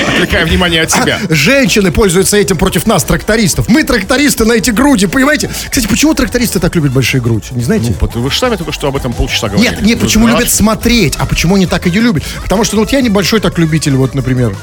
[0.09, 1.19] Отвлекая внимание от себя.
[1.29, 3.69] Женщины пользуются этим против нас, трактористов.
[3.69, 5.51] Мы трактористы на эти груди, понимаете?
[5.69, 7.51] Кстати, почему трактористы так любят большие грудь?
[7.53, 7.95] Не знаете?
[8.01, 9.71] Вот вы же сами только что об этом полчаса говорили.
[9.71, 10.45] Нет, нет, почему знаете.
[10.45, 12.23] любят смотреть, а почему они так ее любят?
[12.43, 14.55] Потому что ну, вот я небольшой так любитель, вот, например.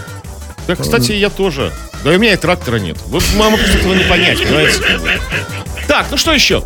[0.68, 1.74] Да, кстати, я тоже.
[2.04, 2.98] Да у меня и трактора нет.
[3.06, 4.82] Вы, мама, этого не понять, понимаете?
[5.88, 6.64] Так, ну что еще?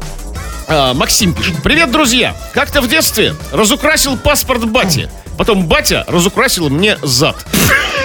[0.68, 1.56] А, Максим пишет.
[1.64, 2.36] Привет, друзья!
[2.54, 5.10] Как-то в детстве разукрасил паспорт бати.
[5.38, 7.46] Потом батя разукрасил мне зад.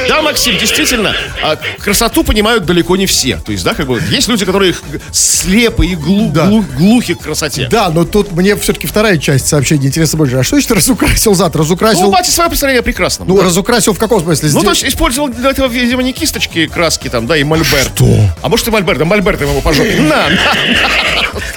[0.08, 3.36] Да, Максим, действительно, а, красоту понимают далеко не все.
[3.44, 4.74] То есть, да, как бы есть люди, которые
[5.12, 6.46] слепы и глу- Да.
[6.46, 7.68] глу- глухи к красоте.
[7.70, 10.36] Да, но тут мне все-таки вторая часть сообщения интересна больше.
[10.36, 11.54] А что значит разукрасил зад?
[11.54, 12.10] Ну, Разукрасил...
[12.10, 13.24] бати свое представление прекрасно.
[13.26, 14.50] Ну, разукрасил в каком смысле?
[14.52, 17.92] Ну, то есть использовал для этого, видимо, не кисточки, краски там, да, и мольберт.
[17.94, 18.08] Что?
[18.42, 20.00] А может и мольберт, да мольберт ему по жопе.
[20.00, 20.28] На,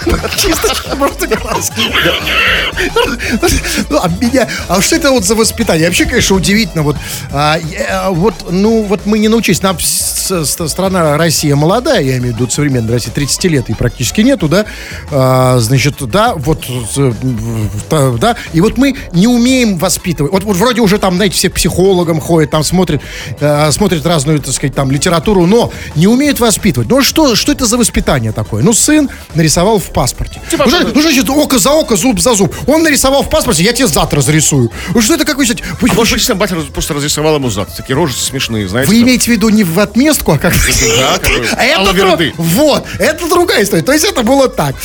[0.06, 0.20] на.
[0.38, 1.82] Чисто просто краски.
[3.90, 4.48] Ну, а меня...
[4.68, 5.88] А что это вот за воспитание?
[5.88, 6.84] Вообще, конечно, удивительно.
[6.84, 6.96] Вот,
[7.32, 8.10] а, я-
[8.42, 9.62] вот, ну, вот мы не научились.
[9.62, 14.48] Нам страна Россия молодая, я имею в виду современная Россия, 30 лет и практически нету,
[14.48, 14.66] да?
[15.12, 16.66] А, значит, да, вот,
[17.90, 18.36] да.
[18.54, 20.32] И вот мы не умеем воспитывать.
[20.32, 23.02] Вот, вот вроде уже там, знаете, все психологам ходят, там смотрят,
[23.40, 26.90] э, смотрят разную, так сказать, там, литературу, но не умеют воспитывать.
[26.90, 28.64] Ну, что, что это за воспитание такое?
[28.64, 30.42] Ну, сын нарисовал в паспорте.
[30.50, 32.56] Типа, ну, ну, значит, око за око, зуб за зуб.
[32.68, 34.72] Он нарисовал в паспорте, я тебе зад разрисую.
[34.94, 35.56] Ну, что это какой-то...
[35.82, 37.76] Вы, А может быть, батя просто разрисовал ему зад.
[37.76, 38.90] Такие рожи смешные, знаете.
[38.90, 39.04] вы там.
[39.04, 40.54] имеете в виду не в отместку, а как...
[40.54, 41.20] Да,
[41.58, 42.30] А это алаверды.
[42.30, 43.84] дру- Вот, это другая история.
[43.84, 44.76] То есть это было так.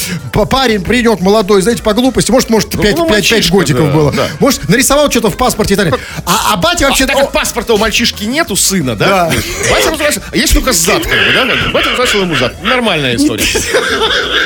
[0.50, 4.12] Парень придет молодой, знаете, по глупости, может, может, 5, ну, мальчишка, годиков да, было.
[4.12, 4.28] да.
[4.38, 6.06] Может, нарисовал что-то в паспорте и так далее.
[6.26, 7.04] А, а батя вообще...
[7.04, 9.06] А так как паспорта у мальчишки нету сына, да?
[9.30, 9.32] Да.
[9.70, 10.22] Батя разукрасил.
[10.30, 11.46] А есть только зад, как бы, да?
[11.72, 12.62] Батя разукрасил ему зад.
[12.62, 13.44] Нормальная история.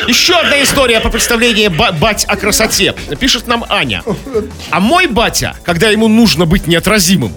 [0.07, 2.95] Еще одна история по представлению ба- бать о красоте.
[3.19, 4.03] Пишет нам Аня.
[4.71, 7.33] А мой батя, когда ему нужно быть неотразимым,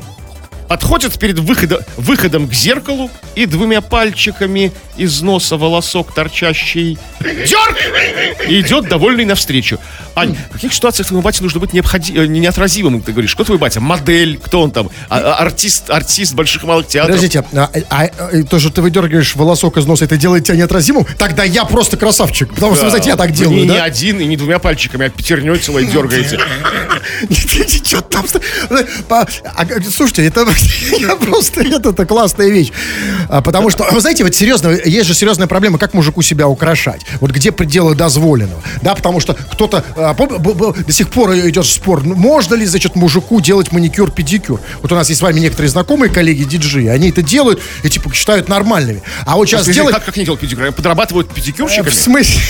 [0.67, 7.77] подходит перед выхода- выходом к зеркалу и двумя пальчиками из носа волосок торчащий дерг
[8.47, 9.79] и идет довольный навстречу.
[10.15, 13.33] Ань, в каких ситуациях твоему бате нужно быть необходи- э, не- неотразимым, ты говоришь?
[13.35, 13.79] Кто твой батя?
[13.79, 14.39] Модель?
[14.43, 14.89] Кто он там?
[15.09, 17.15] А- а- артист, артист больших и малых театров?
[17.15, 21.05] Подождите, а, а- а, то, что ты выдергиваешь волосок из носа, это делает тебя неотразимым?
[21.17, 22.53] Тогда я просто красавчик.
[22.53, 23.83] Потому что, вы знаете, я так делаю, не, не да?
[23.83, 26.39] один и не двумя пальчиками, а пятерней целой дергаете.
[27.83, 28.25] Что там?
[29.09, 29.25] А,
[29.91, 30.47] Слушайте, это
[30.99, 32.71] я просто это, это классная вещь.
[33.29, 37.01] А, Потому что, вы знаете, вот серьезно, есть же серьезная проблема, как мужику себя украшать.
[37.19, 38.61] Вот где пределы дозволенного.
[38.81, 43.41] Да, потому что кто-то а, до сих пор идет спор, ну, можно ли, значит, мужику
[43.41, 44.59] делать маникюр, педикюр.
[44.81, 48.13] Вот у нас есть с вами некоторые знакомые коллеги, диджеи, они это делают и типа
[48.13, 49.01] считают нормальными.
[49.25, 49.93] А вот сейчас делать...
[49.93, 50.71] Как, как они делают педикюр?
[50.71, 51.89] Подрабатывают педикюрщиками?
[51.89, 52.41] В смысле?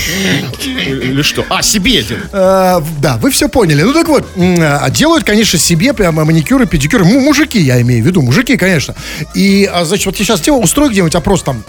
[0.64, 1.44] Или что?
[1.48, 2.28] А, себе делают.
[2.32, 3.82] Э, да, вы все поняли.
[3.82, 7.04] Ну так вот, а, делают, конечно, себе прямо маникюры, педикюры.
[7.04, 8.94] Му- мужики, я имею в виду, мужики, конечно.
[9.34, 11.64] И, а, значит, вот я сейчас делаю, устрою где-нибудь опрос там.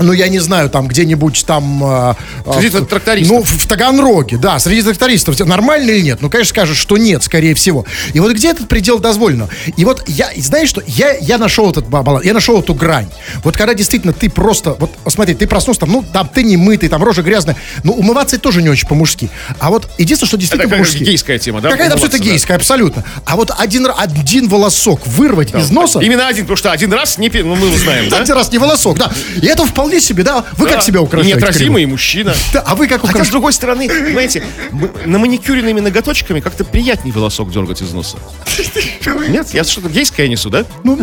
[0.00, 1.82] Ну, я не знаю, там где-нибудь там...
[1.84, 3.36] а, а, Среди в- трактористов.
[3.36, 5.38] Ну, в, в Таганроге, да, среди трактористов.
[5.40, 6.18] Нормально или нет?
[6.20, 7.84] Ну, конечно, скажут, что нет, скорее всего.
[8.12, 9.48] И вот где этот предел дозволено?
[9.76, 13.08] И вот я, знаешь что, я, я нашел этот ба- баланс, я нашел эту грань.
[13.42, 16.88] Вот когда действительно ты просто, вот смотри, ты проснулся, там, ну, там ты не мытый,
[16.88, 19.30] там рожа грязная, ну, умываться это тоже не очень по-мужски.
[19.60, 21.04] А вот единственное, что действительно Это по-мужски.
[21.04, 21.70] гейская тема, да?
[21.70, 22.24] Какая-то Умываться, да.
[22.24, 23.04] гейская, абсолютно.
[23.24, 26.00] А вот один, один волосок вырвать из носа...
[26.00, 27.28] Именно один, потому что один раз не...
[27.30, 28.18] Ну, мы знаем, да?
[28.18, 29.10] Один раз не волосок, да.
[29.40, 30.44] И это вполне вполне себе, да.
[30.56, 30.80] Вы как Да.
[30.82, 31.36] себя украшаете?
[31.36, 32.34] Неотразимый мужчина.
[32.54, 33.30] Да, а вы как Хотя, с украшаете?
[33.32, 34.42] другой стороны, понимаете,
[34.72, 38.16] м- на маникюренными ноготочками как-то приятнее волосок дергать из носа.
[39.28, 40.64] Нет, я что-то гейское несу, да?
[40.84, 40.96] Ну,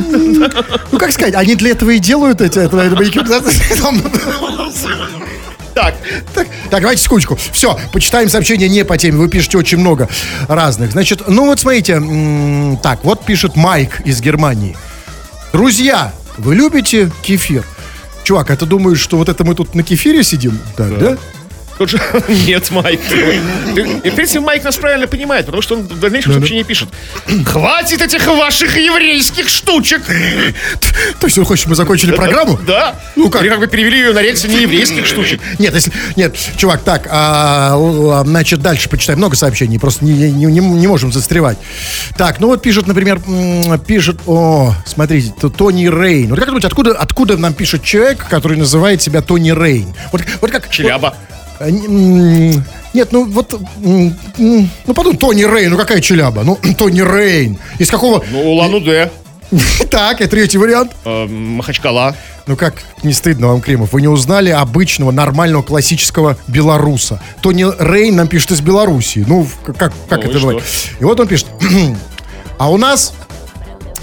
[0.98, 3.24] как сказать, они для этого и делают эти, это, маникюр,
[5.74, 5.96] Так,
[6.34, 7.38] Так, так, давайте секундочку.
[7.54, 9.17] Все, почитаем сообщения не по теме.
[9.17, 10.10] Вы пишете очень много
[10.50, 10.91] разных.
[10.91, 12.02] Значит, ну вот смотрите.
[12.84, 14.76] Так, вот пишет Майк из Германии.
[15.54, 17.63] Друзья, вы любите кефир?
[18.23, 20.60] Чувак, а ты думаешь, что вот это мы тут на кефире сидим?
[20.75, 21.10] Так, да?
[21.12, 21.19] же...
[22.28, 23.00] Нет, Майк.
[24.04, 26.89] И, в принципе, Майк нас правильно понимает, потому что он в дальнейшем сообщении пишет.
[27.46, 30.02] Хватит этих ваших еврейских штучек.
[31.20, 32.60] То есть он хочет, мы закончили программу?
[32.65, 33.00] Да.
[33.15, 33.41] Ну как?
[33.41, 35.39] Или как бы перевели ее на рельсы не еврейских штучек.
[35.60, 39.20] Нет, если, нет, чувак, так, а, л- значит, дальше почитаем.
[39.20, 41.58] Много сообщений, просто не, не, не- не можем застревать.
[42.17, 43.20] Так, ну вот пишет, например,
[43.86, 46.30] пишет, о, смотрите, Тони Рейн.
[46.30, 49.94] Вот как думаете, откуда, откуда нам пишет человек, который называет себя Тони Рейн?
[50.12, 50.70] Вот, вот как...
[50.70, 51.15] Челяба.
[51.30, 51.31] вот,
[51.69, 56.43] нет, ну вот, ну подумай, Тони Рейн, ну какая челяба?
[56.43, 57.58] Ну, Тони Рейн.
[57.80, 58.24] Из какого...
[58.32, 59.12] Ну, Улан-Удэ,
[59.89, 60.93] Так, и третий вариант.
[61.06, 62.15] э, Махачкала.
[62.47, 63.93] Ну как не стыдно вам, Кремов?
[63.93, 67.21] Вы не узнали обычного, нормального, классического белоруса.
[67.41, 69.24] Тони Рейн нам пишет из Белоруссии.
[69.28, 69.93] Ну, как, как,
[70.24, 70.63] Ну, это бывает?
[71.00, 71.47] И вот он пишет.
[72.58, 73.13] А у нас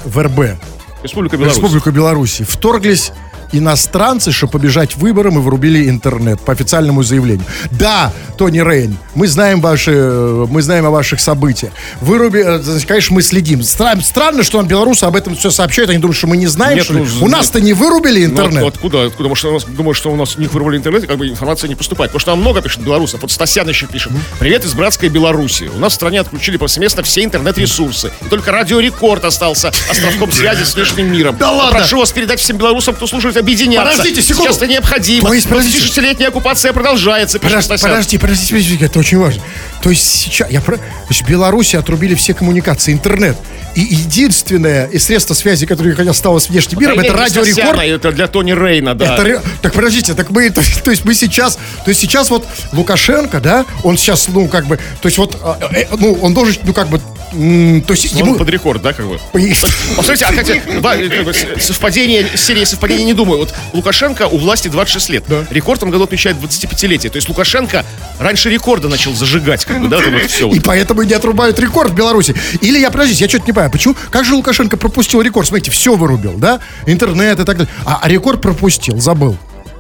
[0.05, 0.59] в РБ,
[1.05, 1.57] Республика Беларусь.
[1.57, 3.12] Республику Беларуси, вторглись
[3.52, 7.44] иностранцы, чтобы побежать выборам и врубили интернет по официальному заявлению.
[7.70, 11.72] Да, Тони Рейн, мы знаем ваши, э, мы знаем о ваших событиях.
[12.00, 13.61] Выруби, э, значит, конечно, мы следим.
[13.61, 15.90] Стра- странно, что нам белорусы об этом все сообщают.
[15.90, 18.62] Они думают, что мы не знаем, Нет, что ну, У нас-то не вырубили Ну, интернет.
[18.62, 19.28] от- откуда, откуда?
[19.28, 22.11] Может, у нас думают, что у нас них вырвали интернет, как бы информация не поступает.
[22.12, 23.22] Потому что там много пишет белорусов.
[23.22, 24.12] Вот Стасян еще пишет.
[24.38, 25.70] Привет из братской Беларуси.
[25.74, 28.11] У нас в стране отключили повсеместно все интернет-ресурсы.
[28.24, 31.37] И только Радио Рекорд остался островком связи с внешним миром.
[31.38, 31.78] Да ладно?
[31.80, 33.90] Прошу вас передать всем белорусам, кто слушает, объединяться.
[33.90, 34.44] Подождите секунду.
[34.44, 35.29] Сейчас это необходимо.
[35.29, 36.01] То есть, подождите.
[36.01, 39.42] 20-летняя оккупация продолжается, Подожди, подожди, подожди, подожди, это очень важно.
[39.83, 40.79] То есть сейчас, я про...
[41.09, 43.37] Есть в Беларуси отрубили все коммуникации, интернет.
[43.74, 47.83] И единственное и средство связи, которое осталось с внешним миром, это для радио Стасяна, Рекорд.
[47.85, 49.14] Это для Тони Рейна, да.
[49.14, 53.40] Это Так подождите, так мы, то, то есть мы сейчас, то есть сейчас вот Лукашенко,
[53.40, 56.72] да, он сейчас, ну как бы, то есть вот, э, э, ну он должен, ну
[56.72, 59.19] как бы, то есть ему, под рекорд, да, как бы?
[59.35, 59.55] И-
[59.97, 63.41] Посмотрите, а хотя, да, бы, с- совпадение, серии совпадений не думаю.
[63.41, 65.25] Вот Лукашенко у власти 26 лет.
[65.29, 65.45] Да.
[65.51, 67.11] Рекорд в этом году отмечает 25-летие.
[67.11, 67.85] То есть Лукашенко
[68.19, 70.49] раньше рекорда начал зажигать, как бы, да, вот все.
[70.51, 72.35] И поэтому не отрубают рекорд в Беларуси.
[72.62, 73.71] Или я, подождите, я что-то не понимаю.
[73.71, 73.95] Почему?
[74.11, 75.47] Как же Лукашенко пропустил рекорд?
[75.49, 76.61] Смотрите, все вырубил, да?
[76.87, 77.73] Интернет и так далее.
[77.85, 79.37] А, а рекорд пропустил, забыл.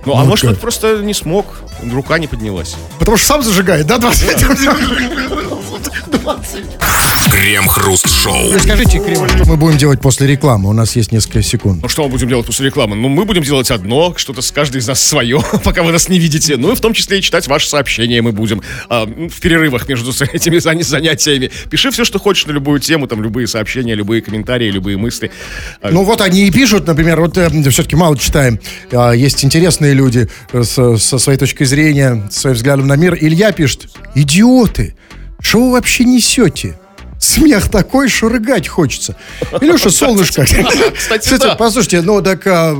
[0.06, 1.46] Ну, а Ну, может, он просто не смог,
[1.92, 2.76] рука не поднялась.
[2.98, 4.38] Потому что сам зажигает, да, 20
[7.38, 8.58] Крем-хруст-шоу.
[8.58, 10.68] Скажите, Кремль, что мы будем делать после рекламы?
[10.70, 11.80] У нас есть несколько секунд.
[11.82, 12.96] Ну, что мы будем делать после рекламы?
[12.96, 16.18] Ну, мы будем делать одно, что-то с каждый из нас свое, пока вы нас не
[16.18, 16.56] видите.
[16.56, 20.10] Ну, и в том числе и читать ваши сообщения мы будем а, в перерывах между
[20.32, 21.52] этими заня- занятиями.
[21.70, 25.30] Пиши все, что хочешь на любую тему, там, любые сообщения, любые комментарии, любые мысли.
[25.80, 28.58] А, Ну вот они и пишут, например, вот все-таки мало читаем.
[28.90, 33.16] А, есть интересные люди э, с- со своей точкой зрения, со своим взглядом на мир.
[33.20, 34.96] Илья пишет, идиоты,
[35.40, 36.76] что вы вообще несете?
[37.28, 39.14] Смех такой, что рыгать хочется.
[39.60, 40.44] Илюша, солнышко.
[40.44, 41.36] Кстати.
[41.58, 42.74] Послушайте, ну так а,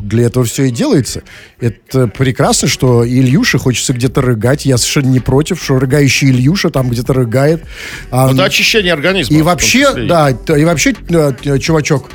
[0.00, 1.22] для этого все и делается.
[1.60, 4.66] Это прекрасно, что Ильюше хочется где-то рыгать.
[4.66, 7.64] Я совершенно не против, что рыгающий Ильюша там где-то рыгает.
[8.10, 9.36] А, Это очищение организма.
[9.36, 12.10] и вообще, да, и вообще, э, чувачок,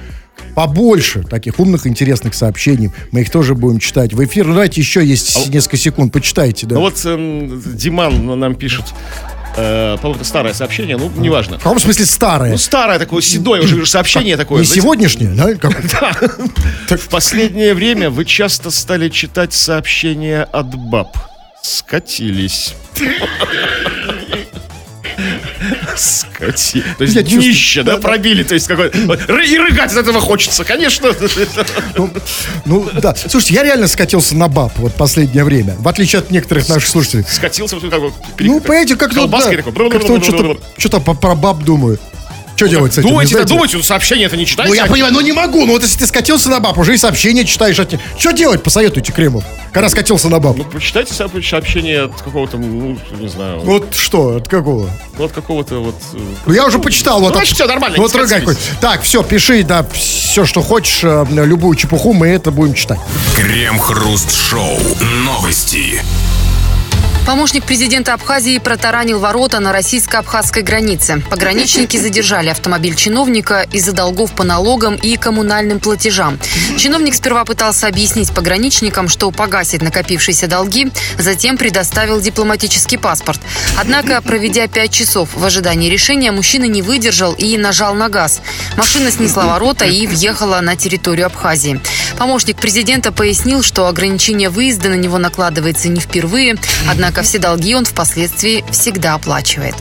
[0.56, 2.92] побольше таких умных, интересных сообщений.
[3.12, 4.46] Мы их тоже будем читать в эфир.
[4.46, 6.68] Ну, давайте еще есть несколько секунд, почитайте.
[6.68, 6.76] Да.
[6.76, 8.86] Ну вот эм, Диман нам пишет,
[9.60, 11.60] э, по-моему, старое сообщение, ну, неважно.
[11.60, 12.52] В каком смысле старое?
[12.52, 14.60] Ну, старое такое, седое уже сообщение такое.
[14.62, 14.82] Не знаете.
[14.82, 15.54] сегодняшнее, да?
[15.56, 21.16] Как- В последнее время вы часто стали читать сообщения от баб.
[21.62, 22.74] Скатились.
[25.96, 26.84] Скати.
[26.98, 28.44] То есть Я днище, да, пробили.
[28.44, 31.12] То есть какой И рыгать от этого хочется, конечно.
[31.96, 32.10] Ну,
[32.66, 33.16] ну, да.
[33.16, 35.76] Слушайте, я реально скатился на баб вот последнее время.
[35.80, 37.26] В отличие от некоторых наших слушателей.
[37.28, 38.02] Скатился, как.
[38.40, 39.64] Ну, понимаете, как-то, да, такой.
[39.90, 42.00] как-то что-то, про баб думаю.
[42.60, 43.08] Что делать с этим?
[43.10, 44.68] Думайте, Не да, думайте, ну, сообщение это не читайте.
[44.70, 45.66] Ну, я понимаю, ну не могу.
[45.66, 48.02] Ну, вот если ты скатился на баб, уже и сообщения читаешь от них.
[48.18, 50.58] Что делать, посоветуйте, Кремов, когда скатился на баб?
[50.58, 54.90] Ну, прочитайте со- сообщение от какого-то, ну, не знаю, Вот что, от какого?
[55.18, 55.96] ну, от какого-то вот...
[56.14, 57.22] э, Ну, я уже почитал.
[57.22, 58.12] Вот, Ну, значит, всё нормально, не Вот
[58.44, 58.58] хоть.
[58.82, 63.00] Так, все, пиши, да, все, что хочешь, э, любую чепуху, мы это будем читать.
[63.38, 64.80] Крем-хруст-шоу.
[65.24, 66.02] Новости.
[67.30, 71.22] Помощник президента Абхазии протаранил ворота на российско-абхазской границе.
[71.30, 76.40] Пограничники задержали автомобиль чиновника из-за долгов по налогам и коммунальным платежам.
[76.76, 83.40] Чиновник сперва пытался объяснить пограничникам, что погасит накопившиеся долги, затем предоставил дипломатический паспорт.
[83.78, 88.42] Однако, проведя пять часов в ожидании решения, мужчина не выдержал и нажал на газ.
[88.76, 91.80] Машина снесла ворота и въехала на территорию Абхазии.
[92.18, 96.58] Помощник президента пояснил, что ограничение выезда на него накладывается не впервые,
[96.90, 99.76] однако все долги он впоследствии всегда оплачивает.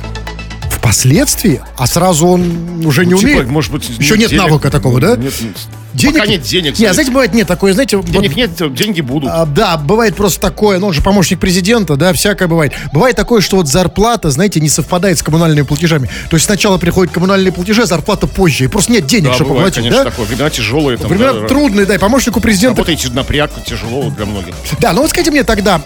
[0.70, 1.60] Впоследствии?
[1.76, 3.48] А сразу он уже не Ну, типа, умеет?
[3.48, 4.44] может быть, Еще нет денег.
[4.44, 5.16] навыка такого, да?
[5.16, 5.56] Нет, нет.
[5.98, 6.14] Денег?
[6.14, 6.78] Пока нет денег.
[6.78, 7.10] Не, а знаете.
[7.10, 9.30] бывает нет такое, знаете, вот, Денег нет, деньги будут.
[9.32, 12.72] а, да, бывает просто такое, ну, он же помощник президента, да, всякое бывает.
[12.92, 16.08] Бывает такое, что вот зарплата, знаете, не совпадает с коммунальными платежами.
[16.30, 19.50] То есть сначала приходят коммунальные платежи, а зарплата позже, и просто нет денег, да, чтобы
[19.50, 20.10] бывает, платить, конечно, да?
[20.10, 20.26] такое.
[20.26, 20.98] Времена тяжелые.
[20.98, 24.54] Там, Времена да, трудные, да, и помощнику президента Работаете напряг, тяжело для многих.
[24.80, 25.80] Да, ну вот скажите мне тогда,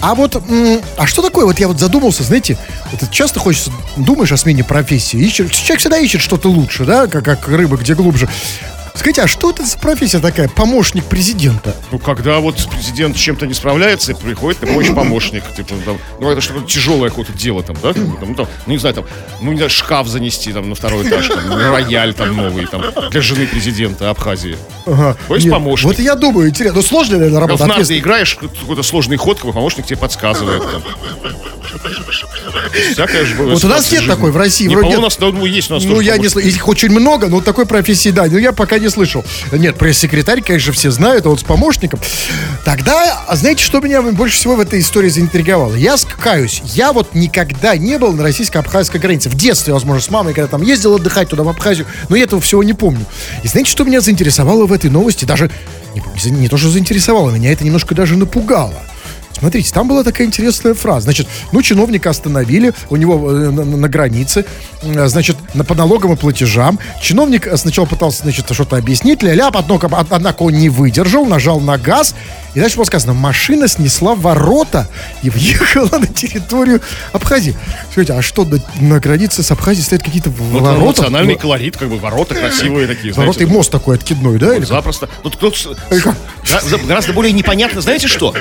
[0.00, 0.40] а вот,
[0.96, 2.56] а что такое, вот я вот задумался, знаете,
[2.92, 7.24] вот часто хочется, думаешь о смене профессии, ищешь, человек всегда ищет что-то лучше, да, как,
[7.24, 8.28] как рыба, где глубже.
[8.98, 11.72] Скажите, а что это за профессия такая, помощник президента?
[11.92, 15.44] Ну, когда вот президент с чем-то не справляется, приходит на помощь помощник.
[15.54, 17.92] Типа, там, ну, это что-то тяжелое какое-то дело там, да?
[17.92, 19.04] там, ну, там, ну, не знаю, там,
[19.40, 23.20] ну, не знаю, шкаф занести там на второй этаж, там, рояль там новый, там, для
[23.20, 24.58] жены президента Абхазии.
[24.84, 25.16] Ага.
[25.28, 25.86] То есть Нет, помощник.
[25.86, 27.60] Вот я думаю, интересно, ну сложная, наверное, работа.
[27.60, 28.00] нарды ответственная.
[28.00, 30.62] играешь, какой-то сложный ход, какой помощник тебе подсказывает.
[30.62, 30.82] Там.
[32.92, 34.14] Всякое же бывает Вот у нас нет жизни.
[34.14, 36.32] такой в России, Не, вроде у нас, ну, есть у нас Ну, я не помощник.
[36.32, 36.50] слышал.
[36.50, 38.26] Их очень много, но такой профессии, да.
[38.26, 39.24] Но я пока не слышал.
[39.52, 42.00] Нет, пресс-секретарь, конечно, все знают, а вот с помощником.
[42.64, 45.74] Тогда, а знаете, что меня больше всего в этой истории заинтриговало?
[45.74, 46.62] Я скаюсь.
[46.64, 49.28] Я вот никогда не был на российско-абхазской границе.
[49.30, 51.86] В детстве, возможно, с мамой, когда там ездил отдыхать туда, в Абхазию.
[52.08, 53.04] Но я этого всего не помню.
[53.42, 55.24] И знаете, что меня заинтересовало в этой новости?
[55.24, 55.50] Даже
[55.94, 58.74] не, не- не то, что заинтересовало, меня это немножко даже напугало.
[59.40, 61.02] Смотрите, там была такая интересная фраза.
[61.04, 64.44] Значит, ну, чиновника остановили, у него э, на, на- на границе,
[64.82, 66.78] э, значит, на, по налогам и платежам.
[67.00, 72.14] Чиновник сначала пытался, значит, что-то объяснить, ля-ля, однако, он не выдержал, нажал на газ.
[72.54, 74.88] И дальше было сказано, машина снесла ворота
[75.22, 76.80] и въехала на территорию
[77.12, 77.54] Абхазии.
[77.92, 81.02] Скажите, а что, на, на границе с Абхазией стоят какие-то Ну, ворота?
[81.02, 83.54] национальный колорит, как бы ворота красивые такие, Ворота и знаете.
[83.58, 84.52] мост такой откидной, да?
[84.54, 84.68] или как?
[84.68, 85.08] Запросто.
[85.22, 85.54] Тут, тут
[86.86, 88.34] гораздо более непонятно, знаете что?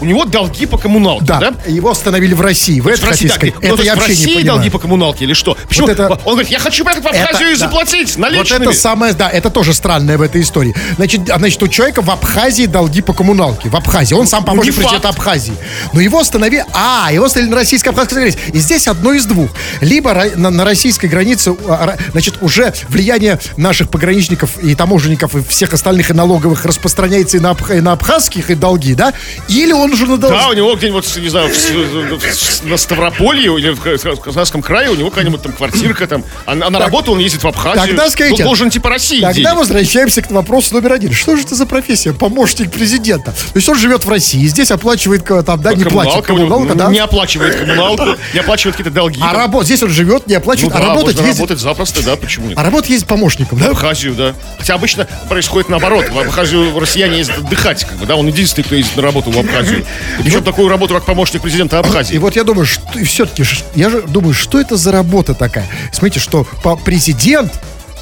[0.00, 1.54] У него долги по коммуналке, Да, да?
[1.66, 2.78] его остановили в России.
[2.80, 4.46] Это В России, хотите да, ну, то Это я есть в вообще не России понимаю.
[4.56, 5.56] долги по коммуналке или что?
[5.68, 5.88] Почему?
[5.88, 7.58] это- Он говорит, я хочу поехать в Абхазию и да.
[7.58, 8.62] заплатить Вот наличными.
[8.64, 10.74] это самое, да, это тоже странное в этой истории.
[10.96, 13.68] Значит, а, значит, у человека в Абхазии долги по коммуналке.
[13.68, 14.14] В Абхазии.
[14.14, 14.76] Он сам не факт.
[14.76, 15.54] президента Абхазии.
[15.92, 16.64] Но его остановили...
[16.72, 18.38] А, его остановили на российско-абхазской границе.
[18.52, 19.50] И здесь одно из двух.
[19.80, 25.72] Либо на, на российской границе, а, значит, уже влияние наших пограничников и таможенников и всех
[25.72, 29.12] остальных и налоговых распространяется и на, и на абхазских и долги, да?
[29.48, 30.36] Или он уже на долги...
[30.36, 34.20] Да, у него где-нибудь, не знаю, в С- в- на Ставрополье или в Ка- в
[34.20, 37.42] Краснодарском крае у него какая-нибудь там квартирка там, а, а на Так, работу он ездит
[37.42, 37.86] в Абхазию.
[37.88, 39.54] Тогда скажите, Он должен типа России Тогда денег.
[39.56, 41.12] возвращаемся к вопросу номер один.
[41.12, 42.12] Что же это за профессия?
[42.12, 43.32] Помощник президента.
[43.32, 46.88] То есть он живет в России, здесь оплачивает, там, да, не платит коммуналку, да?
[46.88, 49.20] не оплачивает коммуналку, не оплачивает какие-то долги.
[49.22, 49.36] А там.
[49.38, 51.34] работать, здесь он живет, не Ну оплачивает, да, а работать ездит.
[51.34, 52.58] работать запросто, да, почему нет?
[52.58, 53.70] А работать ездит помощником, В да?
[53.70, 54.34] Абхазию, да.
[54.58, 56.06] Хотя обычно происходит наоборот.
[56.10, 59.38] В Абхазию россияне ездят отдыхать, как бы, да, он единственный, кто ездит на работу в
[59.38, 59.77] Абхазию.
[60.18, 62.16] И причем такую работу, как помощник президента И Абхазии.
[62.18, 65.66] вот я думаю, что, и все-таки, я же думаю, что это за работа такая?
[65.92, 66.46] Смотрите, что
[66.84, 67.52] президент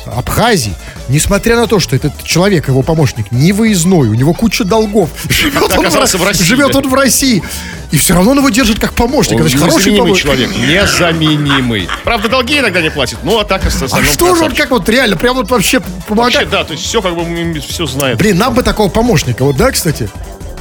[0.07, 0.73] Абхазии,
[1.09, 5.63] несмотря на то, что этот человек, его помощник, не выездной, у него куча долгов, живет,
[5.63, 6.79] он, оказался в России, живет да.
[6.79, 7.43] он в России,
[7.91, 9.43] и все равно он его держит как помощника.
[9.43, 10.25] Он Значит, хороший незаменимый помощник.
[10.25, 11.89] человек, незаменимый.
[12.05, 14.89] Правда, долги иногда не платит, ну а так А остальном что же он как вот
[14.89, 16.51] реально, прям вот вообще Вообще, помогает?
[16.51, 18.19] да, то есть все как бы все знает.
[18.19, 20.09] Блин, нам бы такого помощника, вот да, кстати?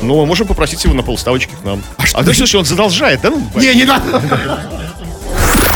[0.02, 1.82] Ну, мы можем попросить его на полставочки к нам.
[1.98, 3.30] А что- А, ты слушай, он задолжает, да?
[3.32, 4.22] Ну, Не, не надо.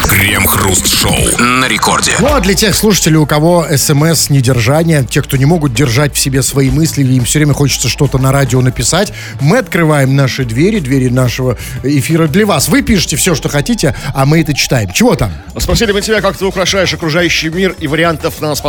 [0.10, 2.12] Крем-хруст-шоу на рекорде.
[2.20, 6.20] Ну, а для тех слушателей, у кого смс недержание, те, кто не могут держать в
[6.20, 10.44] себе свои мысли, или им все время хочется что-то на радио написать, мы открываем наши
[10.46, 12.68] двери, двери нашего эфира для вас.
[12.68, 14.92] Вы пишете все, что хотите, а мы это читаем.
[14.92, 15.32] Чего там?
[15.58, 18.62] Спросили мы тебя, как ты украшаешь окружающий мир, и вариантов на нас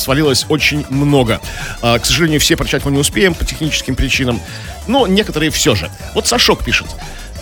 [0.00, 1.40] свалилось очень много.
[1.82, 4.40] А, к сожалению, все прочитать мы не успеем по техническим причинам,
[4.88, 5.90] но некоторые все же.
[6.14, 6.88] Вот Сашок пишет.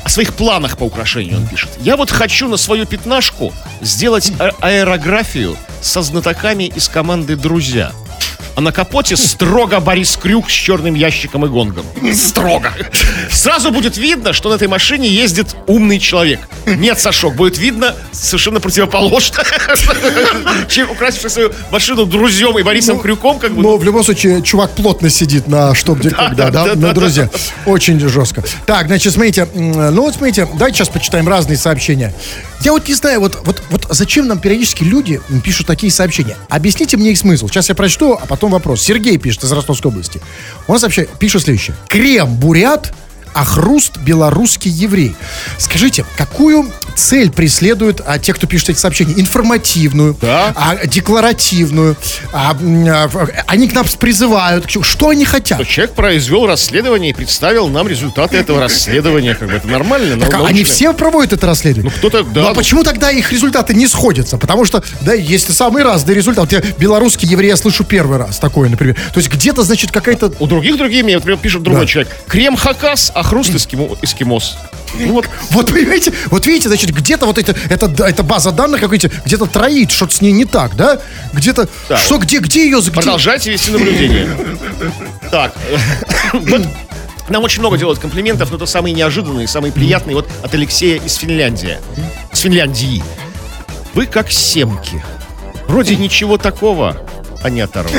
[0.04, 1.70] О своих планах по украшению он пишет.
[1.80, 7.92] Я вот хочу на свою пятнашку сделать а- аэрографию со знатоками из команды «Друзья».
[8.54, 11.84] А на капоте строго Борис Крюк с черным ящиком и гонгом.
[12.14, 12.72] Строго.
[13.30, 16.40] Сразу будет видно, что на этой машине ездит умный человек.
[16.64, 19.44] Нет, Сашок, будет видно совершенно противоположно.
[20.68, 23.62] Чем украсивший свою машину друзьям и Борисом Крюком, как бы.
[23.62, 26.64] Но в любом случае, чувак плотно сидит на что, где, когда, да?
[26.64, 27.30] да, Ну, да, друзья,
[27.66, 28.42] очень жестко.
[28.64, 32.14] Так, значит, смотрите, ну вот смотрите, давайте сейчас почитаем разные сообщения.
[32.66, 36.36] Я вот не знаю, вот, вот, вот зачем нам периодически люди пишут такие сообщения?
[36.48, 37.46] Объясните мне их смысл.
[37.46, 38.82] Сейчас я прочту, а потом вопрос.
[38.82, 40.20] Сергей пишет из Ростовской области.
[40.66, 41.76] Он сообщает, пишет следующее.
[41.86, 42.34] Крем
[43.36, 45.14] а хруст белорусский еврей.
[45.58, 49.12] Скажите, какую цель преследуют а, те, кто пишет эти сообщения?
[49.20, 50.54] Информативную, Да.
[50.56, 51.96] а, декларативную.
[52.32, 53.08] А, а,
[53.46, 54.64] они к нам призывают.
[54.80, 55.66] Что они хотят?
[55.68, 59.34] Человек произвел расследование и представил нам результаты этого расследования.
[59.34, 60.18] Как бы это нормально.
[60.18, 61.92] Так, а они все проводят это расследование?
[61.92, 62.40] Ну, кто-то, да.
[62.42, 64.38] Ну, а почему тогда их результаты не сходятся?
[64.38, 66.56] Потому что, да, есть самые разные результаты.
[66.56, 68.94] Вот я белорусский еврей я слышу первый раз такое, например.
[69.12, 70.32] То есть где-то, значит, какая-то...
[70.38, 71.86] У других другие мне, например, пишет другой Да.
[71.86, 72.12] человек.
[72.28, 74.56] Крем хакас, а хруст эскимо- эскимос.
[74.98, 78.90] Ну вот, Вот, понимаете, вот видите, значит, где-то вот это, это, эта база данных, как
[78.92, 80.98] видите, где-то троит, что-то с ней не так, да?
[81.32, 81.98] Где-то, Да.
[81.98, 82.80] что, где, где ее...
[82.80, 82.90] Где...
[82.92, 84.28] продолжайте вести наблюдение.
[85.30, 85.52] Так,
[86.32, 86.62] вот
[87.28, 90.14] нам очень много делают комплиментов, но это самые неожиданные, самые приятные.
[90.16, 91.78] Вот от Алексея из Финляндии.
[92.32, 93.02] С Финляндии.
[93.94, 95.02] Вы как семки.
[95.66, 96.96] Вроде ничего такого,
[97.46, 97.98] а не оторваться.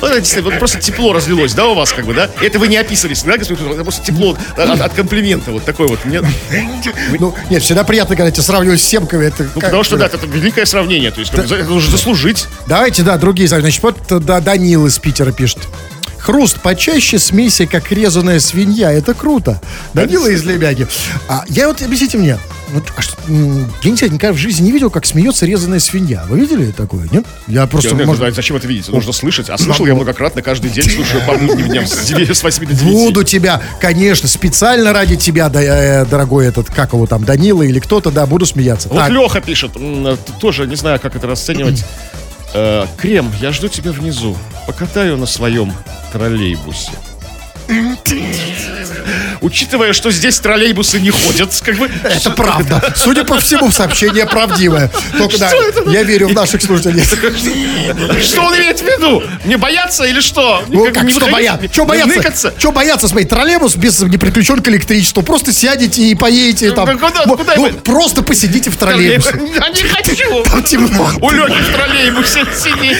[0.00, 2.30] Вот, это действительно, вот просто тепло разлилось, да, у вас как бы, да?
[2.40, 3.72] Это вы не описывались, да, господин?
[3.72, 6.00] Это просто тепло от, от комплимента вот такой вот.
[6.04, 8.92] Ну, нет, всегда приятно, когда тебя сравнивают с.
[8.92, 11.10] Это Ну, как потому что, да, это великое сравнение.
[11.10, 12.46] То есть, это нужно заслужить.
[12.66, 13.48] Давайте, да, другие.
[13.48, 15.58] Значит, вот да, Данил из Питера пишет.
[16.18, 18.92] Хруст почаще смеси, как резаная свинья.
[18.92, 19.60] Это круто.
[19.92, 20.86] Данила из Лебяги.
[21.28, 22.38] А, я вот, объясните мне,
[22.72, 26.24] вот, а что, знаю, никогда в жизни не видел, как смеется резаная свинья.
[26.28, 27.24] Вы видели такое, нет?
[27.46, 28.88] Я просто, Я- может, а зачем это видеть?
[28.88, 29.50] Нужно слышать.
[29.50, 32.72] А слышал я многократно, каждый день слушаю по будним дням с 9 с 8 до
[32.74, 32.82] 9.
[32.92, 37.78] буду тебя, конечно, специально ради тебя, да, э, дорогой этот, как его там, Данила или
[37.78, 38.88] кто-то, да, буду смеяться.
[38.88, 41.84] Вот Так, Леха пишет, э, тоже не знаю, как это расценивать.
[42.54, 44.36] Э, Крем, я жду тебя внизу.
[44.66, 45.72] Покатаю на своем
[46.12, 46.92] троллейбусе.
[49.42, 51.90] Учитывая, что здесь троллейбусы не ходят, как бы...
[52.04, 52.92] это правда.
[52.96, 54.90] Судя по всему, сообщение правдивое.
[55.18, 55.50] Только да,
[55.86, 57.04] я верю в наших слушателей.
[57.04, 59.22] Что он имеет в виду?
[59.44, 60.62] Не бояться или что?
[60.68, 61.68] Ну, Как что бояться?
[61.72, 62.54] Что бояться?
[62.56, 65.22] Что бояться, смотри, троллейбус без, не подключен к электричеству.
[65.22, 66.88] Просто сядете и поедете там.
[67.56, 69.30] Ну, просто посидите в троллейбусе.
[69.60, 70.42] Я не хочу!
[70.50, 71.10] Там темно.
[71.20, 72.98] У Лехи в троллейбусе сидеть.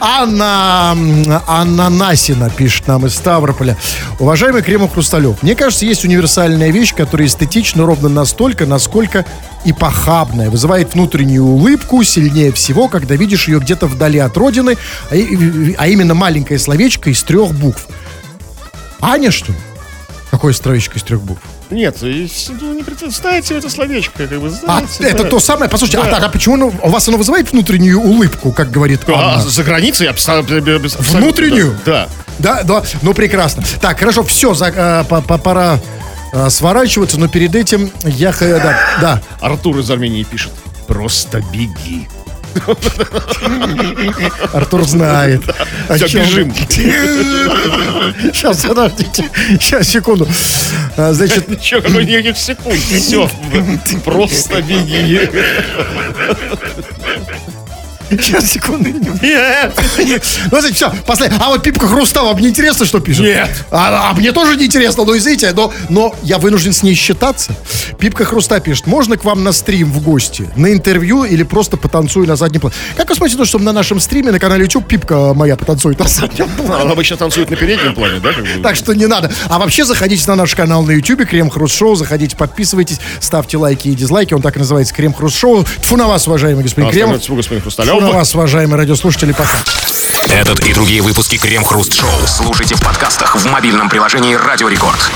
[0.00, 3.76] Анна, м, Анна Насина пишет нам из Ставрополя.
[4.18, 9.24] Уважаемый Кремов Хрусталев, мне кажется, есть универсальная вещь, которая эстетична ровно настолько, насколько
[9.64, 10.50] и похабная.
[10.50, 14.76] Вызывает внутреннюю улыбку сильнее всего, когда видишь ее где-то вдали от родины,
[15.10, 17.86] а, а именно маленькое словечко из трех букв.
[19.00, 19.58] Аня, что ли?
[20.30, 21.42] Какое словечко из трех букв?
[21.72, 25.04] Нет, ну, не пред- знаете это словечко, как бы А знаете.
[25.04, 25.28] это да.
[25.30, 26.10] то самое, послушайте, а, Да.
[26.10, 29.42] так, а почему оно- у вас оно вызывает внутреннюю улыбку, как говорит А, Анна?
[29.48, 31.76] за границей абсо- абсолютно, Внутреннюю?
[31.84, 32.08] Да.
[32.38, 33.62] Да, да, ну прекрасно.
[33.80, 35.78] Так, хорошо, все, за, э, по- по- пора
[36.34, 38.32] э, сворачиваться, но перед этим я...
[38.32, 39.22] х- Да, да.
[39.40, 40.50] Артур из Армении пишет.
[40.86, 42.08] Просто беги.
[44.52, 45.42] Артур знает.
[45.94, 46.54] Всё, чем- бежим.
[48.32, 49.28] Сейчас, подождите.
[49.60, 50.28] Сейчас, секунду.
[50.96, 52.76] А, Значит, Че, какой никаких секунд.
[52.78, 53.28] Все.
[54.04, 55.20] Просто беги.
[58.20, 58.90] Сейчас, секунду.
[59.22, 59.72] Нет.
[60.50, 61.38] Ну, значит, все, последний.
[61.40, 63.24] А вот Пипка Хруста, вам не интересно, что пишет?
[63.24, 63.50] Нет.
[63.70, 67.54] А, а мне тоже не интересно, но извините, но, но я вынужден с ней считаться.
[67.98, 72.26] Пипка Хруста пишет, можно к вам на стрим в гости, на интервью или просто потанцую
[72.26, 72.74] на заднем плане?
[72.96, 76.48] Как вы смотрите, что на нашем стриме на канале YouTube Пипка моя потанцует на заднем
[76.50, 76.84] плане?
[76.84, 78.30] Он обычно танцует на переднем плане, да?
[78.62, 79.30] Так что не надо.
[79.48, 83.88] А вообще заходите на наш канал на YouTube, Крем Хруст Шоу, заходите, подписывайтесь, ставьте лайки
[83.88, 85.64] и дизлайки, он так и называется, Крем Хруст Шоу.
[85.64, 88.01] Фу на вас, уважаемый господин А остальное господин Хрусталев.
[88.02, 89.62] На вас, уважаемые радиослушатели, пока.
[90.28, 95.10] Этот и другие выпуски Крем Хруст Шоу слушайте в подкастах в мобильном приложении Радио Рекорд.